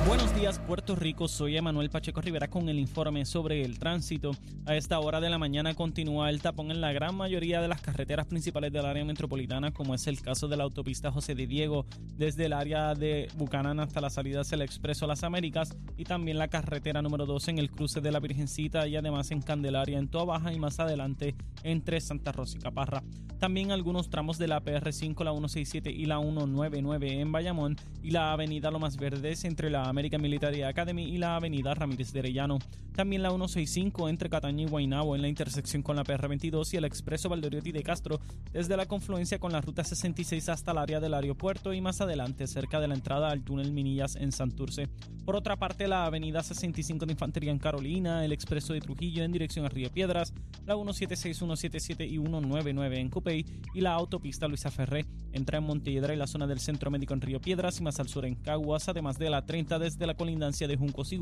Buenos 0.07 0.35
días 0.37 0.59
Puerto 0.59 0.95
Rico, 0.95 1.29
soy 1.29 1.57
Emanuel 1.57 1.89
Pacheco 1.89 2.21
Rivera 2.21 2.49
con 2.49 2.69
el 2.69 2.79
informe 2.79 3.25
sobre 3.25 3.65
el 3.65 3.79
tránsito. 3.79 4.33
A 4.67 4.77
esta 4.77 5.01
hora 5.01 5.19
de 5.19 5.31
la 5.31 5.39
mañana 5.39 5.73
continúa 5.75 6.29
el 6.29 6.43
tapón 6.43 6.71
en 6.71 6.83
la 6.83 6.93
gran 6.93 7.15
mayoría 7.15 7.63
de 7.63 7.69
las 7.69 7.81
carreteras 7.81 8.27
principales 8.27 8.71
del 8.71 8.85
área 8.85 9.03
metropolitana, 9.07 9.73
como 9.73 9.95
es 9.95 10.07
el 10.07 10.21
caso 10.21 10.47
de 10.47 10.59
la 10.59 10.65
autopista 10.65 11.11
José 11.11 11.35
de 11.35 11.47
Diego, 11.47 11.87
desde 12.19 12.45
el 12.47 12.53
área 12.53 12.95
de 12.95 13.29
Bucanán 13.37 13.81
hasta 13.81 14.03
la 14.03 14.11
salida 14.11 14.43
del 14.43 14.61
Expreso 14.61 15.07
Las 15.07 15.25
Américas 15.25 15.75
y 15.97 16.05
también 16.05 16.37
la 16.37 16.49
carretera 16.49 17.01
número 17.01 17.25
2 17.25 17.49
en 17.49 17.59
el 17.59 17.71
cruce 17.71 18.03
de 18.03 18.13
la 18.13 18.21
Virgencita 18.21 18.87
y 18.87 18.97
además 18.97 19.31
en 19.31 19.41
Candelaria 19.41 19.99
en 19.99 20.09
Toa 20.09 20.27
Baja 20.27 20.53
y 20.53 20.59
más 20.59 20.81
adelante 20.81 21.35
entre 21.63 22.03
Santa 22.03 22.31
Rosa 22.31 22.59
y 22.59 22.61
Caparra. 22.61 23.03
También 23.39 23.73
algunos 23.73 24.11
tramos 24.11 24.39
de 24.39 24.49
la 24.49 24.63
PR5, 24.63 25.25
la 25.25 25.33
167 25.33 25.91
y 25.91 26.07
la 26.07 26.19
199 26.19 27.21
en 27.21 27.33
Bayamón 27.33 27.77
y 28.03 28.11
la 28.11 28.33
avenida 28.33 28.71
Lomas 28.71 28.97
Verdes 28.97 29.45
entre 29.45 29.71
la 29.71 29.93
American 29.95 30.21
Military 30.21 30.63
Academy 30.63 31.05
y 31.05 31.19
la 31.19 31.37
avenida 31.37 31.73
Ramírez 31.73 32.13
de 32.13 32.19
Arellano. 32.19 32.59
También 32.97 33.23
la 33.23 33.31
165 33.31 34.09
entre 34.09 34.29
Cataño 34.29 34.67
y 34.67 34.71
Guaynabo 34.71 35.15
en 35.15 35.23
la 35.23 35.29
intersección 35.29 35.83
con 35.83 35.95
la 35.95 36.05
PR22 36.05 36.75
y 36.75 36.77
el 36.77 36.85
expreso 36.85 37.29
Valdoriotti 37.29 37.71
de 37.71 37.83
Castro 37.85 38.21
desde 38.53 38.77
la 38.77 38.87
confluencia 38.87 39.39
con 39.39 39.53
la 39.53 39.61
ruta 39.61 39.85
66 39.85 40.49
hasta 40.49 40.73
el 40.73 40.79
área 40.79 41.01
del 41.01 41.15
aeropuerto 41.15 41.73
y 41.73 41.81
más 41.81 42.01
adelante 42.01 42.47
cerca 42.49 42.81
de 42.81 42.89
la 42.89 42.95
entrada 42.95 43.31
al 43.31 43.45
túnel 43.45 43.73
Minillas 43.73 44.17
en 44.17 44.33
Santurce. 44.33 44.89
Por 45.25 45.37
otra 45.37 45.57
parte, 45.57 45.87
la 45.87 46.07
avenida 46.07 46.43
65 46.43 47.07
de 47.07 47.13
Infantería 47.13 47.53
en 47.53 47.59
Carolina, 47.59 48.25
el 48.25 48.33
expreso 48.33 48.73
de 48.73 48.81
Trujillo 48.81 49.23
en 49.23 49.33
dirección 49.33 49.65
a 49.65 49.69
Río 49.69 49.91
Piedras, 49.91 50.35
la 50.67 50.75
176, 50.75 51.37
177 51.39 52.05
y 52.05 52.19
199 52.19 52.99
en 52.99 53.11
Cupey 53.11 53.47
y 53.75 53.81
la 53.81 53.93
autopista 53.93 54.49
Luisa 54.49 54.71
Ferré 54.71 55.07
entra 55.33 55.59
en 55.59 55.65
Montiedra 55.65 56.15
y 56.15 56.17
la 56.17 56.27
zona 56.27 56.47
del 56.47 56.61
Centro 56.61 56.91
Médico 56.91 57.15
en 57.15 57.21
Río 57.21 57.41
Piedras 57.41 57.81
y 57.81 57.83
más 57.83 58.01
al 58.01 58.09
sur 58.09 58.25
en 58.25 58.35
Caguas, 58.35 58.89
además 58.89 59.19
de 59.19 59.31
la 59.31 59.45
30 59.45 59.79
desde 59.85 60.07
la 60.07 60.15
colindancia 60.15 60.67
de 60.67 60.79
Junco 60.79 61.03
y 61.11 61.19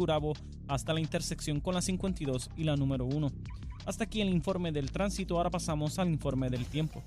hasta 0.68 0.94
la 0.94 1.00
intersección 1.00 1.58
con 1.58 1.74
la 1.74 1.82
52 1.82 2.48
y 2.56 2.62
la 2.62 2.76
número 2.76 3.04
1. 3.04 3.32
Hasta 3.86 4.04
aquí 4.04 4.20
el 4.20 4.28
informe 4.28 4.70
del 4.70 4.92
tránsito, 4.92 5.36
ahora 5.36 5.50
pasamos 5.50 5.98
al 5.98 6.08
informe 6.08 6.48
del 6.48 6.64
tiempo. 6.66 7.02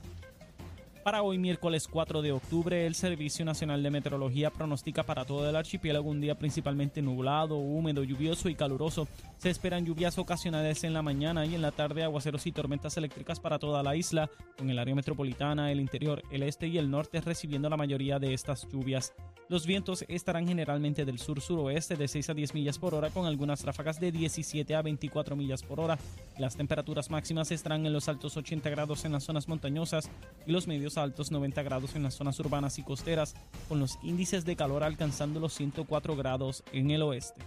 Para 1.06 1.22
hoy, 1.22 1.38
miércoles 1.38 1.88
4 1.88 2.24
de 2.24 2.32
octubre, 2.32 2.88
el 2.88 2.96
Servicio 2.96 3.46
Nacional 3.46 3.84
de 3.84 3.92
Meteorología 3.92 4.50
pronostica 4.50 5.04
para 5.04 5.24
todo 5.24 5.48
el 5.48 5.56
archipiélago 5.56 6.10
un 6.10 6.20
día 6.20 6.34
principalmente 6.34 7.00
nublado, 7.04 7.58
húmedo, 7.58 8.04
lluvioso 8.04 8.50
y 8.50 8.56
caluroso. 8.56 9.08
Se 9.38 9.52
esperan 9.52 9.86
lluvias 9.86 10.18
ocasionales 10.18 10.84
en 10.84 10.94
la 10.94 11.04
mañana 11.04 11.46
y 11.46 11.54
en 11.54 11.62
la 11.62 11.72
tarde, 11.72 12.04
aguaceros 12.04 12.48
y 12.48 12.52
tormentas 12.52 12.98
eléctricas 12.98 13.40
para 13.40 13.60
toda 13.60 13.84
la 13.84 13.96
isla, 13.96 14.32
con 14.58 14.68
el 14.72 14.80
área 14.80 14.96
metropolitana, 14.96 15.72
el 15.72 15.80
interior, 15.80 16.24
el 16.32 16.42
este 16.42 16.66
y 16.66 16.80
el 16.80 16.90
norte 16.90 17.22
recibiendo 17.22 17.70
la 17.70 17.78
mayoría 17.78 18.18
de 18.18 18.34
estas 18.34 18.68
lluvias. 18.72 19.14
Los 19.48 19.68
vientos 19.68 20.04
estarán 20.08 20.48
generalmente 20.48 21.06
del 21.06 21.20
sur-suroeste 21.20 21.96
de 21.98 22.08
6 22.08 22.32
a 22.32 22.34
10 22.34 22.56
millas 22.56 22.80
por 22.80 22.96
hora 22.96 23.12
con 23.12 23.28
algunas 23.28 23.64
ráfagas 23.64 24.00
de 24.00 24.12
17 24.12 24.74
a 24.74 24.82
24 24.82 25.36
millas 25.36 25.62
por 25.62 25.80
hora. 25.80 26.00
Las 26.40 26.58
temperaturas 26.58 27.12
máximas 27.12 27.52
estarán 27.52 27.86
en 27.86 27.94
los 27.94 28.10
altos 28.10 28.38
80 28.38 28.68
grados 28.72 29.06
en 29.06 29.12
las 29.12 29.24
zonas 29.24 29.48
montañosas 29.48 30.10
y 30.48 30.52
los 30.52 30.66
medios 30.66 30.95
altos 30.98 31.32
90 31.32 31.64
grados 31.64 31.96
en 31.96 32.04
las 32.04 32.16
zonas 32.16 32.40
urbanas 32.40 32.78
y 32.80 32.84
costeras, 32.84 33.36
con 33.68 33.80
los 33.80 33.98
índices 34.04 34.46
de 34.46 34.56
calor 34.56 34.84
alcanzando 34.84 35.40
los 35.40 35.54
104 35.54 36.16
grados 36.16 36.64
en 36.72 36.92
el 36.92 37.02
oeste. 37.02 37.42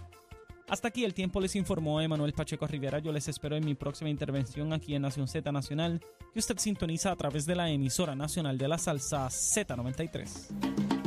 Hasta 0.69 0.89
aquí 0.89 1.03
el 1.03 1.15
tiempo 1.15 1.41
les 1.41 1.55
informó 1.55 1.99
Emanuel 1.99 2.33
Pacheco 2.33 2.67
Rivera. 2.67 2.99
Yo 2.99 3.11
les 3.11 3.27
espero 3.27 3.55
en 3.55 3.65
mi 3.65 3.73
próxima 3.73 4.09
intervención 4.09 4.71
aquí 4.71 4.93
en 4.93 5.01
Nación 5.01 5.27
Z 5.27 5.51
Nacional, 5.51 5.99
que 6.31 6.39
usted 6.39 6.59
sintoniza 6.59 7.11
a 7.11 7.15
través 7.15 7.47
de 7.47 7.55
la 7.55 7.71
emisora 7.71 8.15
nacional 8.15 8.57
de 8.57 8.67
la 8.67 8.77
salsa 8.77 9.27
Z93. 9.27 10.98